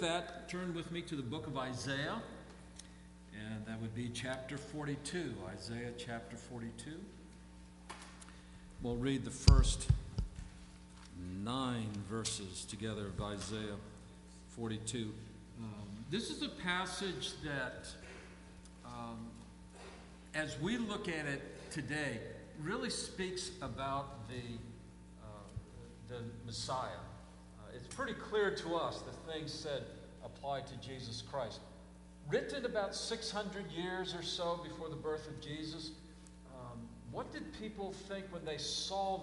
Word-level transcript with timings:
that, 0.00 0.48
turn 0.48 0.74
with 0.74 0.92
me 0.92 1.02
to 1.02 1.16
the 1.16 1.22
book 1.22 1.46
of 1.46 1.56
Isaiah, 1.56 2.22
and 3.34 3.66
that 3.66 3.80
would 3.80 3.94
be 3.94 4.10
chapter 4.14 4.56
42. 4.56 5.34
Isaiah 5.52 5.92
chapter 5.98 6.36
42. 6.36 6.92
We'll 8.82 8.96
read 8.96 9.24
the 9.24 9.30
first 9.30 9.90
nine 11.42 11.88
verses 12.08 12.64
together 12.64 13.06
of 13.06 13.20
Isaiah 13.20 13.76
42. 14.50 15.12
Um, 15.58 15.72
this 16.10 16.30
is 16.30 16.42
a 16.42 16.48
passage 16.48 17.32
that, 17.42 17.88
um, 18.84 19.26
as 20.34 20.60
we 20.60 20.78
look 20.78 21.08
at 21.08 21.26
it 21.26 21.42
today, 21.72 22.20
really 22.62 22.90
speaks 22.90 23.50
about 23.62 24.28
the, 24.28 24.42
uh, 25.24 25.28
the 26.08 26.22
Messiah. 26.46 26.88
It's 27.74 27.94
pretty 27.94 28.14
clear 28.14 28.54
to 28.54 28.74
us 28.74 29.02
the 29.02 29.32
things 29.32 29.52
said 29.52 29.82
apply 30.24 30.60
to 30.60 30.76
Jesus 30.76 31.22
Christ. 31.22 31.60
Written 32.28 32.64
about 32.66 32.94
600 32.94 33.70
years 33.70 34.14
or 34.14 34.22
so 34.22 34.60
before 34.62 34.88
the 34.88 34.96
birth 34.96 35.26
of 35.28 35.40
Jesus, 35.40 35.92
um, 36.54 36.78
what 37.10 37.32
did 37.32 37.42
people 37.58 37.92
think 37.92 38.26
when 38.30 38.44
they 38.44 38.58
saw 38.58 39.20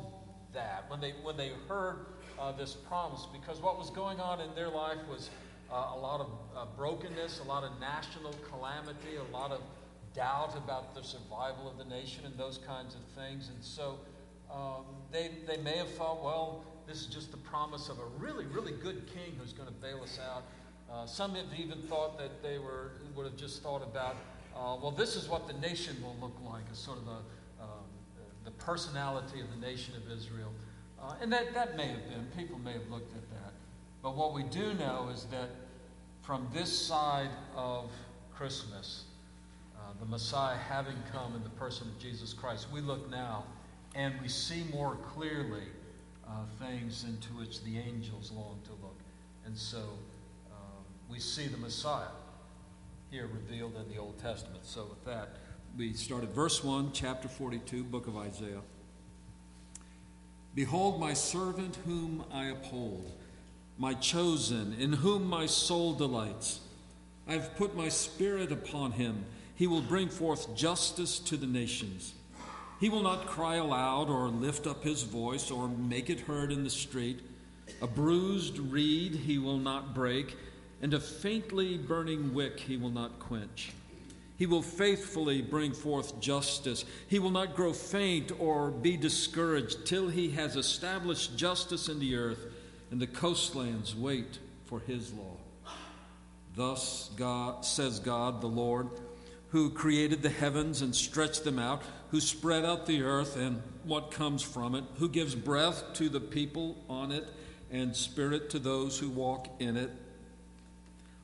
that, 0.53 0.85
when 0.87 0.99
they, 0.99 1.13
when 1.23 1.37
they 1.37 1.51
heard 1.67 2.07
uh, 2.39 2.51
this 2.51 2.73
promise? 2.73 3.27
Because 3.31 3.61
what 3.61 3.77
was 3.77 3.89
going 3.91 4.19
on 4.19 4.41
in 4.41 4.53
their 4.55 4.69
life 4.69 4.97
was 5.09 5.29
uh, 5.71 5.91
a 5.93 5.99
lot 5.99 6.19
of 6.19 6.27
uh, 6.55 6.65
brokenness, 6.75 7.39
a 7.39 7.43
lot 7.43 7.63
of 7.63 7.79
national 7.79 8.33
calamity, 8.49 9.17
a 9.17 9.33
lot 9.33 9.51
of 9.51 9.61
doubt 10.15 10.55
about 10.55 10.95
the 10.95 11.03
survival 11.03 11.69
of 11.69 11.77
the 11.77 11.85
nation 11.85 12.25
and 12.25 12.35
those 12.37 12.57
kinds 12.59 12.95
of 12.95 13.01
things. 13.21 13.49
And 13.49 13.63
so 13.63 13.99
um, 14.51 14.85
they, 15.11 15.31
they 15.45 15.57
may 15.57 15.77
have 15.77 15.89
thought, 15.91 16.23
well, 16.23 16.63
this 16.87 17.01
is 17.01 17.07
just 17.07 17.31
the 17.31 17.37
promise 17.37 17.89
of 17.89 17.97
a 17.99 18.05
really, 18.19 18.45
really 18.45 18.71
good 18.71 19.07
king 19.07 19.35
who's 19.39 19.53
going 19.53 19.67
to 19.67 19.73
bail 19.75 20.01
us 20.03 20.19
out. 20.19 20.43
Uh, 20.91 21.05
some 21.05 21.33
have 21.35 21.45
even 21.57 21.81
thought 21.83 22.17
that 22.17 22.43
they 22.43 22.59
were, 22.59 22.91
would 23.15 23.25
have 23.25 23.35
just 23.35 23.63
thought 23.63 23.81
about, 23.81 24.15
uh, 24.55 24.77
well, 24.81 24.91
this 24.91 25.15
is 25.15 25.27
what 25.27 25.47
the 25.47 25.53
nation 25.53 25.95
will 26.03 26.15
look 26.21 26.37
like, 26.45 26.63
as 26.71 26.77
sort 26.77 26.99
of 26.99 27.07
a, 27.07 27.63
um, 27.63 27.85
the 28.43 28.51
personality 28.51 29.41
of 29.41 29.49
the 29.49 29.65
nation 29.65 29.95
of 29.95 30.11
Israel. 30.11 30.51
Uh, 31.01 31.15
and 31.21 31.33
that, 31.33 31.53
that 31.53 31.75
may 31.75 31.87
have 31.87 32.07
been, 32.09 32.27
people 32.37 32.59
may 32.59 32.73
have 32.73 32.89
looked 32.89 33.15
at 33.15 33.29
that. 33.31 33.53
But 34.03 34.15
what 34.15 34.33
we 34.33 34.43
do 34.43 34.73
know 34.75 35.09
is 35.11 35.25
that 35.31 35.49
from 36.21 36.47
this 36.53 36.71
side 36.71 37.29
of 37.55 37.89
Christmas, 38.33 39.05
uh, 39.75 39.79
the 39.99 40.05
Messiah 40.05 40.57
having 40.57 40.97
come 41.11 41.35
in 41.35 41.43
the 41.43 41.49
person 41.49 41.87
of 41.87 41.99
Jesus 41.99 42.33
Christ, 42.33 42.67
we 42.71 42.81
look 42.81 43.09
now 43.09 43.43
and 43.95 44.13
we 44.21 44.27
see 44.27 44.63
more 44.71 44.97
clearly 45.13 45.63
uh, 46.27 46.31
things 46.59 47.03
into 47.03 47.29
which 47.33 47.63
the 47.63 47.77
angels 47.77 48.31
long 48.31 48.59
to 48.65 48.71
look. 48.71 48.97
And 49.45 49.57
so 49.57 49.79
um, 50.51 50.83
we 51.09 51.19
see 51.19 51.47
the 51.47 51.57
Messiah 51.57 52.13
here 53.11 53.27
revealed 53.27 53.75
in 53.75 53.93
the 53.93 53.99
Old 53.99 54.17
Testament. 54.19 54.65
So 54.65 54.85
with 54.85 55.03
that, 55.05 55.37
we 55.77 55.93
start 55.93 56.23
at 56.23 56.29
verse 56.29 56.63
1, 56.63 56.91
chapter 56.93 57.27
42, 57.27 57.83
book 57.83 58.07
of 58.07 58.17
Isaiah. 58.17 58.61
Behold, 60.53 60.99
my 60.99 61.13
servant 61.13 61.77
whom 61.85 62.23
I 62.31 62.45
uphold, 62.45 63.11
my 63.77 63.93
chosen, 63.93 64.73
in 64.79 64.93
whom 64.93 65.27
my 65.27 65.45
soul 65.45 65.93
delights. 65.93 66.61
I 67.27 67.33
have 67.33 67.55
put 67.57 67.75
my 67.75 67.89
spirit 67.89 68.51
upon 68.51 68.93
him 68.93 69.25
he 69.55 69.67
will 69.67 69.81
bring 69.81 70.09
forth 70.09 70.53
justice 70.55 71.17
to 71.19 71.37
the 71.37 71.47
nations. 71.47 72.13
He 72.79 72.89
will 72.89 73.01
not 73.01 73.27
cry 73.27 73.55
aloud 73.55 74.09
or 74.09 74.27
lift 74.27 74.67
up 74.67 74.83
his 74.83 75.03
voice 75.03 75.49
or 75.49 75.69
make 75.69 76.09
it 76.09 76.21
heard 76.21 76.51
in 76.51 76.63
the 76.63 76.69
street. 76.69 77.21
A 77.81 77.87
bruised 77.87 78.59
reed 78.59 79.15
he 79.15 79.37
will 79.37 79.57
not 79.57 79.95
break, 79.95 80.37
and 80.81 80.93
a 80.93 80.99
faintly 80.99 81.77
burning 81.77 82.33
wick 82.33 82.59
he 82.59 82.77
will 82.77 82.89
not 82.89 83.19
quench. 83.19 83.71
He 84.37 84.45
will 84.45 84.61
faithfully 84.61 85.41
bring 85.41 85.71
forth 85.71 86.19
justice. 86.19 86.83
He 87.07 87.19
will 87.19 87.31
not 87.31 87.55
grow 87.55 87.71
faint 87.71 88.33
or 88.37 88.69
be 88.69 88.97
discouraged 88.97 89.85
till 89.85 90.09
he 90.09 90.31
has 90.31 90.57
established 90.57 91.37
justice 91.37 91.87
in 91.87 91.99
the 91.99 92.15
earth, 92.17 92.45
and 92.91 93.01
the 93.01 93.07
coastlands 93.07 93.95
wait 93.95 94.39
for 94.65 94.81
his 94.81 95.13
law. 95.13 95.37
Thus 96.55 97.09
God 97.15 97.63
says 97.63 97.99
God 97.99 98.41
the 98.41 98.47
Lord 98.47 98.89
who 99.49 99.69
created 99.69 100.21
the 100.21 100.29
heavens 100.29 100.81
and 100.81 100.95
stretched 100.95 101.43
them 101.43 101.59
out, 101.59 101.81
who 102.11 102.19
spread 102.19 102.65
out 102.65 102.85
the 102.85 103.01
earth 103.01 103.37
and 103.37 103.61
what 103.83 104.11
comes 104.11 104.41
from 104.41 104.75
it, 104.75 104.83
who 104.97 105.07
gives 105.07 105.35
breath 105.35 105.93
to 105.93 106.09
the 106.09 106.19
people 106.19 106.77
on 106.89 107.11
it 107.11 107.25
and 107.71 107.95
spirit 107.95 108.49
to 108.49 108.59
those 108.59 108.99
who 108.99 109.09
walk 109.09 109.47
in 109.59 109.77
it. 109.77 109.91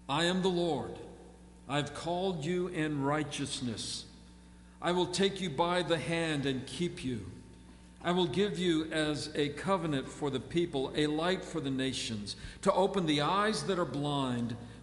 I 0.07 0.25
am 0.25 0.41
the 0.41 0.49
Lord. 0.49 0.97
I've 1.67 1.93
called 1.93 2.43
you 2.43 2.67
in 2.67 3.03
righteousness. 3.03 4.05
I 4.81 4.91
will 4.91 5.05
take 5.07 5.39
you 5.39 5.49
by 5.49 5.83
the 5.83 5.97
hand 5.97 6.45
and 6.45 6.65
keep 6.65 7.03
you. 7.03 7.25
I 8.03 8.11
will 8.11 8.25
give 8.25 8.57
you 8.57 8.91
as 8.91 9.29
a 9.35 9.49
covenant 9.49 10.09
for 10.09 10.29
the 10.29 10.39
people, 10.39 10.91
a 10.95 11.05
light 11.07 11.45
for 11.45 11.61
the 11.61 11.69
nations, 11.69 12.35
to 12.63 12.73
open 12.73 13.05
the 13.05 13.21
eyes 13.21 13.63
that 13.63 13.77
are 13.77 13.85
blind 13.85 14.55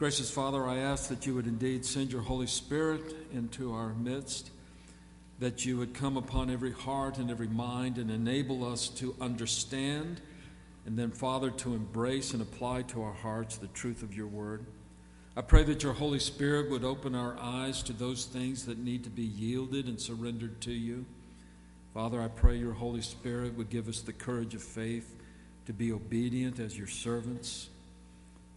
Gracious 0.00 0.30
Father, 0.30 0.66
I 0.66 0.78
ask 0.78 1.10
that 1.10 1.26
you 1.26 1.34
would 1.34 1.46
indeed 1.46 1.84
send 1.84 2.10
your 2.10 2.22
Holy 2.22 2.46
Spirit 2.46 3.14
into 3.34 3.74
our 3.74 3.90
midst, 3.90 4.50
that 5.40 5.66
you 5.66 5.76
would 5.76 5.92
come 5.92 6.16
upon 6.16 6.48
every 6.48 6.72
heart 6.72 7.18
and 7.18 7.30
every 7.30 7.48
mind 7.48 7.98
and 7.98 8.10
enable 8.10 8.64
us 8.64 8.88
to 8.88 9.14
understand, 9.20 10.22
and 10.86 10.98
then, 10.98 11.10
Father, 11.10 11.50
to 11.50 11.74
embrace 11.74 12.32
and 12.32 12.40
apply 12.40 12.80
to 12.80 13.02
our 13.02 13.12
hearts 13.12 13.58
the 13.58 13.66
truth 13.66 14.02
of 14.02 14.14
your 14.14 14.26
word. 14.26 14.64
I 15.36 15.42
pray 15.42 15.64
that 15.64 15.82
your 15.82 15.92
Holy 15.92 16.18
Spirit 16.18 16.70
would 16.70 16.82
open 16.82 17.14
our 17.14 17.36
eyes 17.38 17.82
to 17.82 17.92
those 17.92 18.24
things 18.24 18.64
that 18.64 18.78
need 18.78 19.04
to 19.04 19.10
be 19.10 19.24
yielded 19.24 19.84
and 19.84 20.00
surrendered 20.00 20.62
to 20.62 20.72
you. 20.72 21.04
Father, 21.92 22.22
I 22.22 22.28
pray 22.28 22.56
your 22.56 22.72
Holy 22.72 23.02
Spirit 23.02 23.54
would 23.58 23.68
give 23.68 23.86
us 23.86 24.00
the 24.00 24.14
courage 24.14 24.54
of 24.54 24.62
faith 24.62 25.14
to 25.66 25.74
be 25.74 25.92
obedient 25.92 26.58
as 26.58 26.78
your 26.78 26.86
servants 26.86 27.68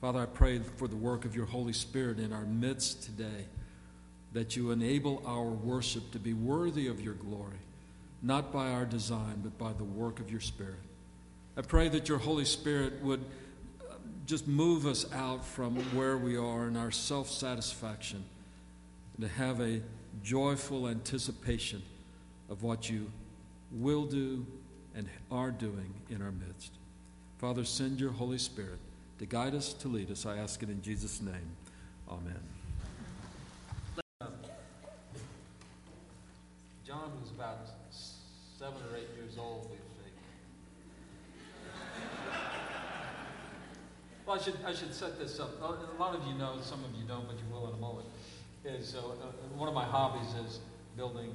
Father, 0.03 0.19
I 0.19 0.25
pray 0.25 0.59
for 0.59 0.89
the 0.89 0.97
work 0.97 1.23
of 1.23 1.33
your 1.33 1.45
Holy 1.45 1.71
Spirit 1.71 2.19
in 2.19 2.33
our 2.33 2.43
midst 2.43 3.03
today, 3.03 3.45
that 4.33 4.53
you 4.53 4.71
enable 4.71 5.23
our 5.25 5.45
worship 5.45 6.11
to 6.11 6.19
be 6.19 6.33
worthy 6.33 6.87
of 6.87 6.99
your 6.99 7.13
glory, 7.13 7.61
not 8.21 8.51
by 8.51 8.71
our 8.71 8.83
design, 8.83 9.39
but 9.41 9.57
by 9.57 9.71
the 9.71 9.85
work 9.85 10.19
of 10.19 10.29
your 10.29 10.41
Spirit. 10.41 10.81
I 11.55 11.61
pray 11.61 11.87
that 11.87 12.09
your 12.09 12.17
Holy 12.17 12.43
Spirit 12.43 13.01
would 13.01 13.23
uh, 13.79 13.93
just 14.25 14.45
move 14.45 14.85
us 14.85 15.09
out 15.13 15.45
from 15.45 15.77
where 15.95 16.17
we 16.17 16.35
are 16.35 16.67
in 16.67 16.75
our 16.75 16.91
self 16.91 17.29
satisfaction 17.29 18.25
and 19.15 19.25
to 19.25 19.33
have 19.33 19.61
a 19.61 19.79
joyful 20.21 20.89
anticipation 20.89 21.81
of 22.49 22.61
what 22.61 22.89
you 22.89 23.09
will 23.71 24.03
do 24.03 24.45
and 24.95 25.07
are 25.31 25.51
doing 25.51 25.93
in 26.09 26.21
our 26.21 26.33
midst. 26.33 26.73
Father, 27.37 27.63
send 27.63 28.01
your 28.01 28.11
Holy 28.11 28.37
Spirit 28.37 28.79
to 29.23 29.29
guide 29.29 29.55
us, 29.55 29.71
to 29.71 29.87
lead 29.87 30.11
us. 30.11 30.25
I 30.25 30.35
ask 30.35 30.61
it 30.63 30.69
in 30.69 30.81
Jesus' 30.81 31.21
name. 31.21 31.55
Amen. 32.09 32.41
John 36.85 37.09
was 37.21 37.31
about 37.31 37.69
seven 38.59 38.81
or 38.91 38.97
eight 38.97 39.07
years 39.15 39.37
old, 39.39 39.69
we 39.71 39.77
think. 39.77 40.15
well, 44.27 44.37
I 44.37 44.41
should, 44.41 44.57
I 44.65 44.73
should 44.73 44.93
set 44.93 45.17
this 45.17 45.39
up. 45.39 45.51
A 45.61 46.01
lot 46.01 46.15
of 46.15 46.27
you 46.27 46.33
know, 46.33 46.57
some 46.61 46.83
of 46.83 46.93
you 46.93 47.07
don't, 47.07 47.25
but 47.25 47.37
you 47.37 47.45
will 47.49 47.69
in 47.69 47.75
a 47.75 47.77
moment. 47.77 48.07
Is 48.65 48.93
uh, 48.93 48.99
uh, 48.99 49.31
one 49.55 49.69
of 49.69 49.73
my 49.73 49.85
hobbies 49.85 50.33
is 50.45 50.59
building 50.97 51.33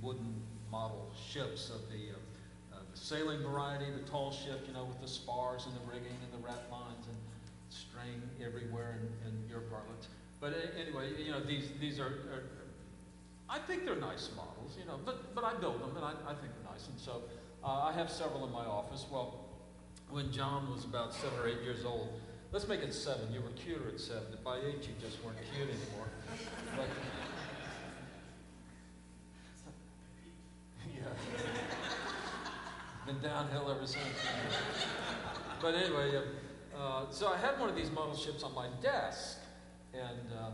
wooden 0.00 0.34
model 0.70 1.10
ships 1.30 1.68
of 1.68 1.82
the, 1.90 2.12
uh, 2.14 2.76
uh, 2.76 2.80
the 2.90 2.98
sailing 2.98 3.42
variety, 3.42 3.84
the 3.90 4.10
tall 4.10 4.32
ship, 4.32 4.64
you 4.66 4.72
know, 4.72 4.84
with 4.84 5.00
the 5.02 5.08
spars 5.08 5.66
and 5.66 5.74
the 5.74 5.92
rigging 5.92 6.16
and 6.24 6.32
the 6.32 6.46
rat 6.46 6.64
lines 6.70 6.87
and 6.87 6.87
string 7.68 8.22
everywhere 8.44 9.00
in, 9.00 9.28
in 9.28 9.48
your 9.48 9.60
parlance. 9.60 10.08
But 10.40 10.54
anyway, 10.78 11.10
you 11.22 11.32
know, 11.32 11.40
these, 11.40 11.70
these 11.80 11.98
are, 11.98 12.06
are, 12.06 12.44
I 13.48 13.58
think 13.58 13.84
they're 13.84 13.96
nice 13.96 14.30
models, 14.36 14.76
you 14.78 14.86
know, 14.86 14.98
but, 15.04 15.34
but 15.34 15.44
I 15.44 15.54
build 15.54 15.80
them 15.80 15.96
and 15.96 16.04
I, 16.04 16.12
I 16.26 16.34
think 16.34 16.52
they're 16.54 16.70
nice. 16.70 16.86
And 16.88 16.98
so 16.98 17.22
uh, 17.64 17.82
I 17.82 17.92
have 17.92 18.10
several 18.10 18.44
in 18.46 18.52
my 18.52 18.64
office. 18.64 19.06
Well, 19.10 19.44
when 20.10 20.30
John 20.32 20.70
was 20.70 20.84
about 20.84 21.12
seven 21.12 21.38
or 21.40 21.48
eight 21.48 21.62
years 21.62 21.84
old, 21.84 22.20
let's 22.52 22.68
make 22.68 22.80
it 22.80 22.94
seven. 22.94 23.32
You 23.32 23.40
were 23.40 23.50
cuter 23.50 23.88
at 23.88 24.00
seven. 24.00 24.24
By 24.44 24.58
eight, 24.58 24.82
you 24.82 24.94
just 25.00 25.22
weren't 25.24 25.38
cute 25.54 25.68
anymore. 25.68 26.08
But, 26.76 26.88
yeah. 30.94 31.02
Been 33.06 33.20
downhill 33.20 33.70
ever 33.70 33.86
since. 33.86 34.04
But 35.60 35.74
anyway, 35.74 36.16
uh, 36.16 36.20
uh, 36.78 37.10
so 37.10 37.28
I 37.28 37.36
had 37.36 37.58
one 37.58 37.68
of 37.68 37.76
these 37.76 37.90
model 37.90 38.16
ships 38.16 38.42
on 38.42 38.54
my 38.54 38.68
desk, 38.82 39.38
and 39.92 40.32
uh, 40.32 40.46
uh 40.46 40.50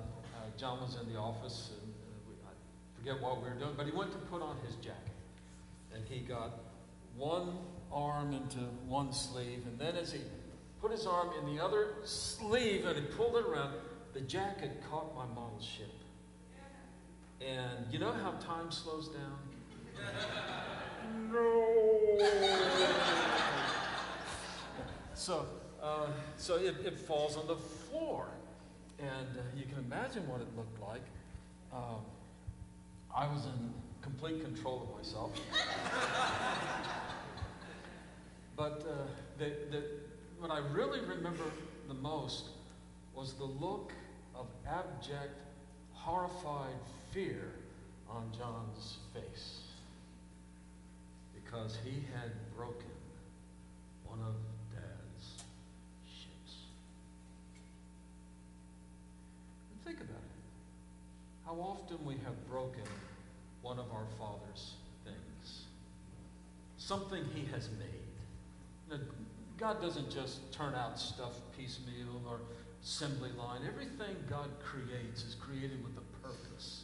John 0.57 0.81
was 0.81 0.97
in 1.01 1.13
the 1.13 1.19
office, 1.19 1.71
and 1.81 1.93
uh, 1.93 2.29
we, 2.29 2.35
I 2.47 2.99
forget 2.99 3.23
what 3.23 3.43
we 3.43 3.49
were 3.49 3.55
doing, 3.57 3.75
but 3.77 3.87
he 3.87 3.93
went 3.93 4.13
to 4.13 4.19
put 4.19 4.43
on 4.43 4.57
his 4.67 4.77
jacket, 4.77 5.13
and 5.95 6.05
he 6.09 6.21
got 6.21 6.61
one 7.17 7.59
arm 7.93 8.33
into 8.33 8.61
one 8.87 9.13
sleeve, 9.13 9.63
and 9.67 9.79
then 9.79 9.97
as 9.97 10.13
he 10.13 10.21
put 10.85 10.93
his 10.93 11.07
arm 11.07 11.31
in 11.41 11.57
the 11.57 11.63
other 11.63 11.95
sleeve 12.05 12.85
and 12.85 12.95
he 12.95 13.03
pulled 13.17 13.37
it 13.37 13.47
around, 13.47 13.73
the 14.13 14.21
jacket 14.21 14.83
caught 14.91 15.15
my 15.15 15.25
model 15.25 15.59
ship. 15.59 15.91
And 17.41 17.87
you 17.91 17.99
know 17.99 18.13
how 18.13 18.33
time 18.33 18.71
slows 18.71 19.09
down? 19.09 19.39
no. 21.33 22.19
so, 25.15 25.47
uh, 25.85 26.07
so 26.37 26.57
it, 26.57 26.75
it, 26.85 26.99
falls 26.99 27.37
on 27.37 27.47
the 27.47 27.57
floor. 27.57 28.27
And 28.99 29.37
uh, 29.37 29.43
you 29.57 29.65
can 29.67 29.79
imagine 29.85 30.27
what 30.27 30.41
it 30.41 30.49
looked 30.57 30.81
like. 30.81 31.05
Um, 31.73 32.01
I 33.15 33.27
was 33.27 33.47
in 33.47 33.73
complete 34.01 34.43
control 34.43 34.89
of 34.89 34.97
myself. 34.97 35.31
but 38.57 38.87
uh, 38.89 39.07
the, 39.39 39.53
the, 39.71 39.85
what 40.39 40.51
I 40.51 40.59
really 40.73 41.01
remember 41.01 41.45
the 41.89 41.95
most 41.95 42.47
was 43.15 43.35
the 43.35 43.45
look 43.45 43.93
of 44.35 44.47
abject, 44.67 45.39
horrified 45.93 46.75
fear 47.13 47.53
on 48.11 48.31
John's 48.37 48.97
face 49.13 49.61
because 51.35 51.79
he 51.85 52.03
had 52.13 52.33
broken 52.57 52.91
one 54.05 54.19
of 54.21 54.35
Dad's 54.73 55.45
ships. 56.07 56.57
And 59.71 59.85
think 59.85 60.01
about 60.01 60.17
it. 60.17 60.21
How 61.55 61.61
often 61.61 62.05
we 62.05 62.15
have 62.25 62.49
broken 62.49 62.83
one 63.63 63.79
of 63.79 63.87
our 63.93 64.07
Father's 64.19 64.75
things, 65.05 65.63
something 66.79 67.23
He 67.33 67.45
has 67.53 67.69
made. 67.79 68.99
God 69.57 69.81
doesn't 69.81 70.11
just 70.11 70.53
turn 70.53 70.75
out 70.75 70.99
stuff 70.99 71.35
piecemeal 71.57 72.23
or 72.29 72.41
assembly 72.83 73.31
line. 73.39 73.61
Everything 73.69 74.17
God 74.29 74.49
creates 74.65 75.23
is 75.23 75.37
created 75.37 75.83
with 75.85 75.93
a 75.97 76.27
purpose. 76.27 76.83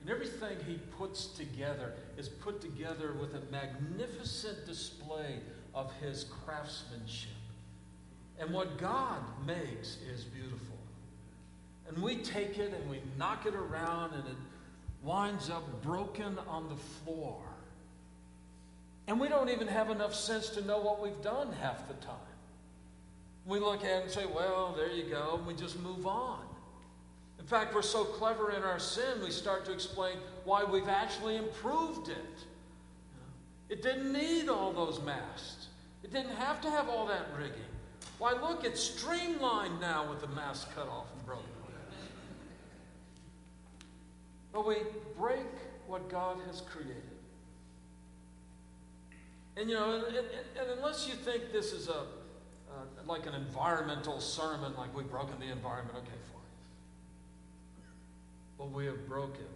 And 0.00 0.10
everything 0.10 0.56
He 0.66 0.78
puts 0.98 1.26
together 1.26 1.92
is 2.16 2.28
put 2.28 2.62
together 2.62 3.12
with 3.20 3.34
a 3.34 3.42
magnificent 3.52 4.64
display 4.66 5.40
of 5.74 5.92
His 6.00 6.24
craftsmanship. 6.24 7.30
And 8.38 8.50
what 8.54 8.78
God 8.78 9.20
makes 9.46 9.98
is 10.10 10.24
beautiful. 10.24 10.69
And 11.90 12.04
we 12.04 12.16
take 12.16 12.56
it 12.58 12.72
and 12.72 12.88
we 12.88 13.00
knock 13.18 13.46
it 13.46 13.54
around 13.54 14.14
and 14.14 14.24
it 14.24 14.36
winds 15.02 15.50
up 15.50 15.82
broken 15.82 16.38
on 16.46 16.68
the 16.68 16.76
floor. 16.76 17.40
And 19.08 19.18
we 19.18 19.28
don't 19.28 19.48
even 19.48 19.66
have 19.66 19.90
enough 19.90 20.14
sense 20.14 20.50
to 20.50 20.64
know 20.64 20.78
what 20.78 21.02
we've 21.02 21.20
done 21.20 21.52
half 21.60 21.88
the 21.88 21.94
time. 21.94 22.14
We 23.44 23.58
look 23.58 23.82
at 23.82 23.90
it 23.90 24.02
and 24.04 24.10
say, 24.10 24.24
well, 24.26 24.72
there 24.76 24.92
you 24.92 25.02
go, 25.04 25.34
and 25.38 25.46
we 25.46 25.54
just 25.54 25.80
move 25.80 26.06
on. 26.06 26.38
In 27.40 27.46
fact, 27.46 27.74
we're 27.74 27.82
so 27.82 28.04
clever 28.04 28.52
in 28.52 28.62
our 28.62 28.78
sin, 28.78 29.20
we 29.24 29.30
start 29.30 29.64
to 29.64 29.72
explain 29.72 30.18
why 30.44 30.62
we've 30.62 30.88
actually 30.88 31.36
improved 31.36 32.08
it. 32.08 32.44
It 33.68 33.82
didn't 33.82 34.12
need 34.12 34.48
all 34.48 34.72
those 34.72 35.00
masts, 35.02 35.68
it 36.04 36.12
didn't 36.12 36.36
have 36.36 36.60
to 36.60 36.70
have 36.70 36.88
all 36.88 37.06
that 37.06 37.26
rigging. 37.36 37.58
Why, 38.18 38.32
look, 38.32 38.64
it's 38.64 38.80
streamlined 38.80 39.80
now 39.80 40.08
with 40.08 40.20
the 40.20 40.28
mast 40.28 40.72
cut 40.74 40.86
off 40.86 41.06
and 41.16 41.26
broken. 41.26 41.46
But 44.52 44.66
we 44.66 44.76
break 45.18 45.46
what 45.86 46.08
God 46.08 46.38
has 46.46 46.60
created. 46.62 47.02
And 49.56 49.68
you 49.68 49.76
know, 49.76 49.94
and, 49.94 50.04
and, 50.04 50.26
and 50.58 50.70
unless 50.78 51.08
you 51.08 51.14
think 51.14 51.52
this 51.52 51.72
is 51.72 51.88
a 51.88 52.06
uh, 52.70 52.84
like 53.06 53.26
an 53.26 53.34
environmental 53.34 54.20
sermon, 54.20 54.72
like 54.76 54.94
we've 54.96 55.10
broken 55.10 55.38
the 55.40 55.50
environment, 55.50 55.96
okay, 55.98 56.18
fine. 56.32 56.40
But 58.56 58.70
we 58.70 58.86
have 58.86 59.08
broken 59.08 59.46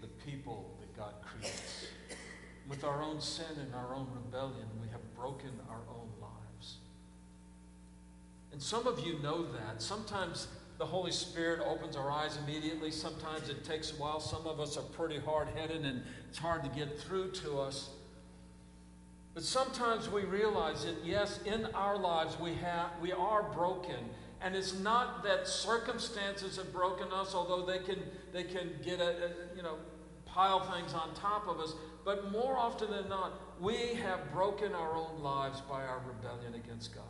the 0.00 0.08
people 0.28 0.74
that 0.80 0.96
God 0.96 1.14
creates. 1.22 1.86
With 2.68 2.82
our 2.82 3.02
own 3.02 3.20
sin 3.20 3.58
and 3.60 3.74
our 3.74 3.94
own 3.94 4.08
rebellion, 4.14 4.66
we 4.80 4.88
have 4.88 5.14
broken 5.14 5.50
our 5.68 5.82
own 5.88 6.08
lives. 6.20 6.76
And 8.52 8.60
some 8.60 8.86
of 8.86 9.00
you 9.00 9.18
know 9.20 9.44
that. 9.52 9.80
Sometimes 9.82 10.48
the 10.78 10.86
Holy 10.86 11.12
Spirit 11.12 11.60
opens 11.64 11.96
our 11.96 12.10
eyes 12.10 12.38
immediately. 12.44 12.90
Sometimes 12.90 13.48
it 13.48 13.64
takes 13.64 13.92
a 13.92 13.94
while. 13.94 14.20
Some 14.20 14.46
of 14.46 14.58
us 14.58 14.76
are 14.76 14.82
pretty 14.82 15.18
hard 15.18 15.48
headed 15.56 15.84
and 15.84 16.02
it's 16.28 16.38
hard 16.38 16.64
to 16.64 16.70
get 16.70 16.98
through 16.98 17.30
to 17.32 17.60
us. 17.60 17.90
But 19.34 19.42
sometimes 19.42 20.08
we 20.08 20.22
realize 20.22 20.84
that, 20.84 20.96
yes, 21.04 21.40
in 21.44 21.66
our 21.74 21.96
lives 21.96 22.38
we, 22.38 22.54
have, 22.54 22.90
we 23.00 23.12
are 23.12 23.42
broken. 23.42 23.96
And 24.40 24.54
it's 24.54 24.78
not 24.78 25.24
that 25.24 25.48
circumstances 25.48 26.56
have 26.56 26.72
broken 26.72 27.12
us, 27.12 27.34
although 27.34 27.64
they 27.64 27.78
can, 27.78 27.98
they 28.32 28.44
can 28.44 28.70
get 28.84 29.00
a, 29.00 29.08
a, 29.08 29.56
you 29.56 29.62
know, 29.62 29.76
pile 30.26 30.60
things 30.72 30.92
on 30.92 31.14
top 31.14 31.48
of 31.48 31.58
us. 31.60 31.74
But 32.04 32.30
more 32.30 32.56
often 32.56 32.90
than 32.90 33.08
not, 33.08 33.32
we 33.60 33.94
have 33.94 34.32
broken 34.32 34.72
our 34.72 34.94
own 34.94 35.20
lives 35.22 35.60
by 35.62 35.82
our 35.84 36.00
rebellion 36.06 36.54
against 36.54 36.94
God. 36.94 37.04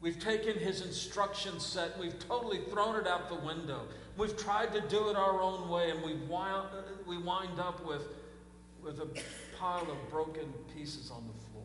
We've 0.00 0.18
taken 0.20 0.58
his 0.58 0.82
instruction 0.82 1.58
set, 1.58 1.98
we've 1.98 2.18
totally 2.18 2.60
thrown 2.70 2.96
it 2.96 3.06
out 3.06 3.28
the 3.28 3.46
window. 3.46 3.82
We've 4.16 4.36
tried 4.36 4.72
to 4.72 4.80
do 4.80 5.08
it 5.10 5.16
our 5.16 5.40
own 5.40 5.68
way, 5.68 5.90
and 5.90 6.02
we 6.02 6.14
wind, 6.14 6.68
we 7.06 7.18
wind 7.18 7.58
up 7.58 7.84
with, 7.84 8.02
with 8.82 9.00
a 9.00 9.08
pile 9.58 9.90
of 9.90 10.10
broken 10.10 10.52
pieces 10.74 11.10
on 11.10 11.26
the 11.26 11.50
floor. 11.50 11.64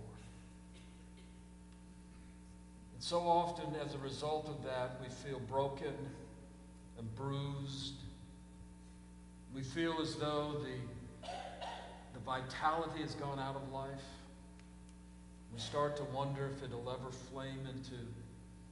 And 2.93 3.03
so 3.03 3.19
often, 3.19 3.75
as 3.85 3.95
a 3.95 3.99
result 3.99 4.47
of 4.47 4.63
that, 4.63 4.99
we 5.01 5.09
feel 5.09 5.39
broken 5.39 5.93
and 6.97 7.15
bruised. 7.15 7.95
We 9.53 9.61
feel 9.61 9.99
as 10.01 10.15
though 10.15 10.61
the, 10.63 11.27
the 12.13 12.19
vitality 12.25 13.01
has 13.01 13.15
gone 13.15 13.39
out 13.39 13.55
of 13.55 13.71
life. 13.71 13.89
We 15.53 15.59
start 15.59 15.97
to 15.97 16.03
wonder 16.05 16.49
if 16.55 16.63
it'll 16.63 16.89
ever 16.89 17.11
flame 17.31 17.67
into 17.67 17.95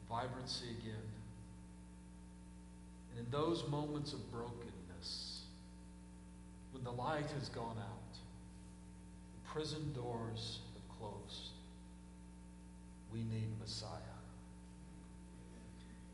vibrancy 0.09 0.65
again. 0.81 1.07
And 3.11 3.25
in 3.25 3.31
those 3.31 3.67
moments 3.67 4.13
of 4.13 4.31
brokenness, 4.31 5.41
when 6.71 6.83
the 6.83 6.91
light 6.91 7.29
has 7.37 7.49
gone 7.49 7.77
out, 7.77 8.13
the 9.33 9.51
prison 9.51 9.93
doors 9.93 10.59
have 10.73 10.97
closed, 10.97 11.49
we 13.13 13.19
need 13.19 13.47
Messiah. 13.59 13.89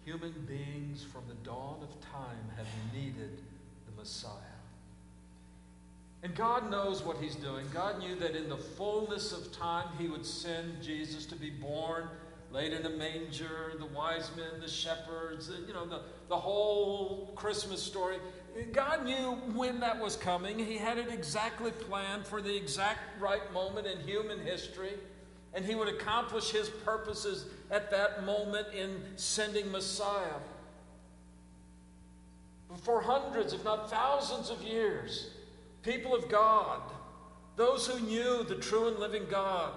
Human 0.05 0.33
beings 0.47 1.03
from 1.03 1.23
the 1.27 1.35
dawn 1.49 1.79
of 1.81 1.99
time 2.01 2.51
have 2.57 2.67
needed 2.93 3.39
the 3.87 4.01
Messiah. 4.01 4.31
And 6.21 6.35
God 6.35 6.71
knows 6.71 7.03
what 7.03 7.17
He's 7.17 7.35
doing. 7.35 7.65
God 7.73 7.99
knew 7.99 8.15
that 8.15 8.35
in 8.35 8.49
the 8.49 8.57
fullness 8.57 9.31
of 9.31 9.51
time 9.51 9.87
He 9.99 10.07
would 10.07 10.25
send 10.25 10.81
Jesus 10.81 11.25
to 11.27 11.35
be 11.35 11.49
born 11.49 12.07
laid 12.55 12.71
in 12.71 12.85
a 12.85 12.89
manger, 12.89 13.73
the 13.77 13.85
wise 13.87 14.31
men, 14.37 14.61
the 14.61 14.67
shepherds, 14.67 15.51
you 15.67 15.73
know, 15.73 15.85
the, 15.85 15.99
the 16.29 16.37
whole 16.37 17.33
Christmas 17.35 17.83
story. 17.83 18.15
God 18.71 19.03
knew 19.03 19.33
when 19.53 19.81
that 19.81 19.99
was 19.99 20.15
coming. 20.15 20.57
He 20.57 20.77
had 20.77 20.97
it 20.97 21.11
exactly 21.11 21.71
planned 21.71 22.25
for 22.25 22.41
the 22.41 22.55
exact 22.55 23.19
right 23.19 23.51
moment 23.51 23.87
in 23.87 23.99
human 24.07 24.39
history. 24.39 24.93
And 25.53 25.65
He 25.65 25.75
would 25.75 25.89
accomplish 25.89 26.51
His 26.51 26.69
purposes 26.69 27.45
at 27.71 27.91
that 27.91 28.25
moment 28.25 28.67
in 28.73 29.01
sending 29.17 29.69
Messiah. 29.69 30.39
For 32.83 33.01
hundreds, 33.01 33.51
if 33.51 33.65
not 33.65 33.89
thousands 33.89 34.49
of 34.49 34.61
years, 34.63 35.29
people 35.83 36.15
of 36.15 36.29
God, 36.29 36.81
those 37.57 37.85
who 37.85 37.99
knew 37.99 38.43
the 38.43 38.55
true 38.55 38.87
and 38.87 38.97
living 38.97 39.25
God, 39.29 39.73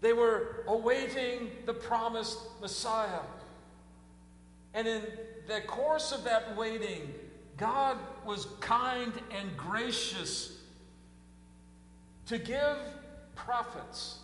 they 0.00 0.12
were 0.12 0.64
awaiting 0.66 1.50
the 1.66 1.74
promised 1.74 2.38
Messiah. 2.60 3.20
And 4.72 4.86
in 4.86 5.02
the 5.46 5.60
course 5.62 6.12
of 6.12 6.24
that 6.24 6.56
waiting, 6.56 7.12
God 7.56 7.98
was 8.24 8.46
kind 8.60 9.12
and 9.30 9.56
gracious 9.56 10.58
to 12.26 12.38
give 12.38 12.76
prophets 13.34 14.18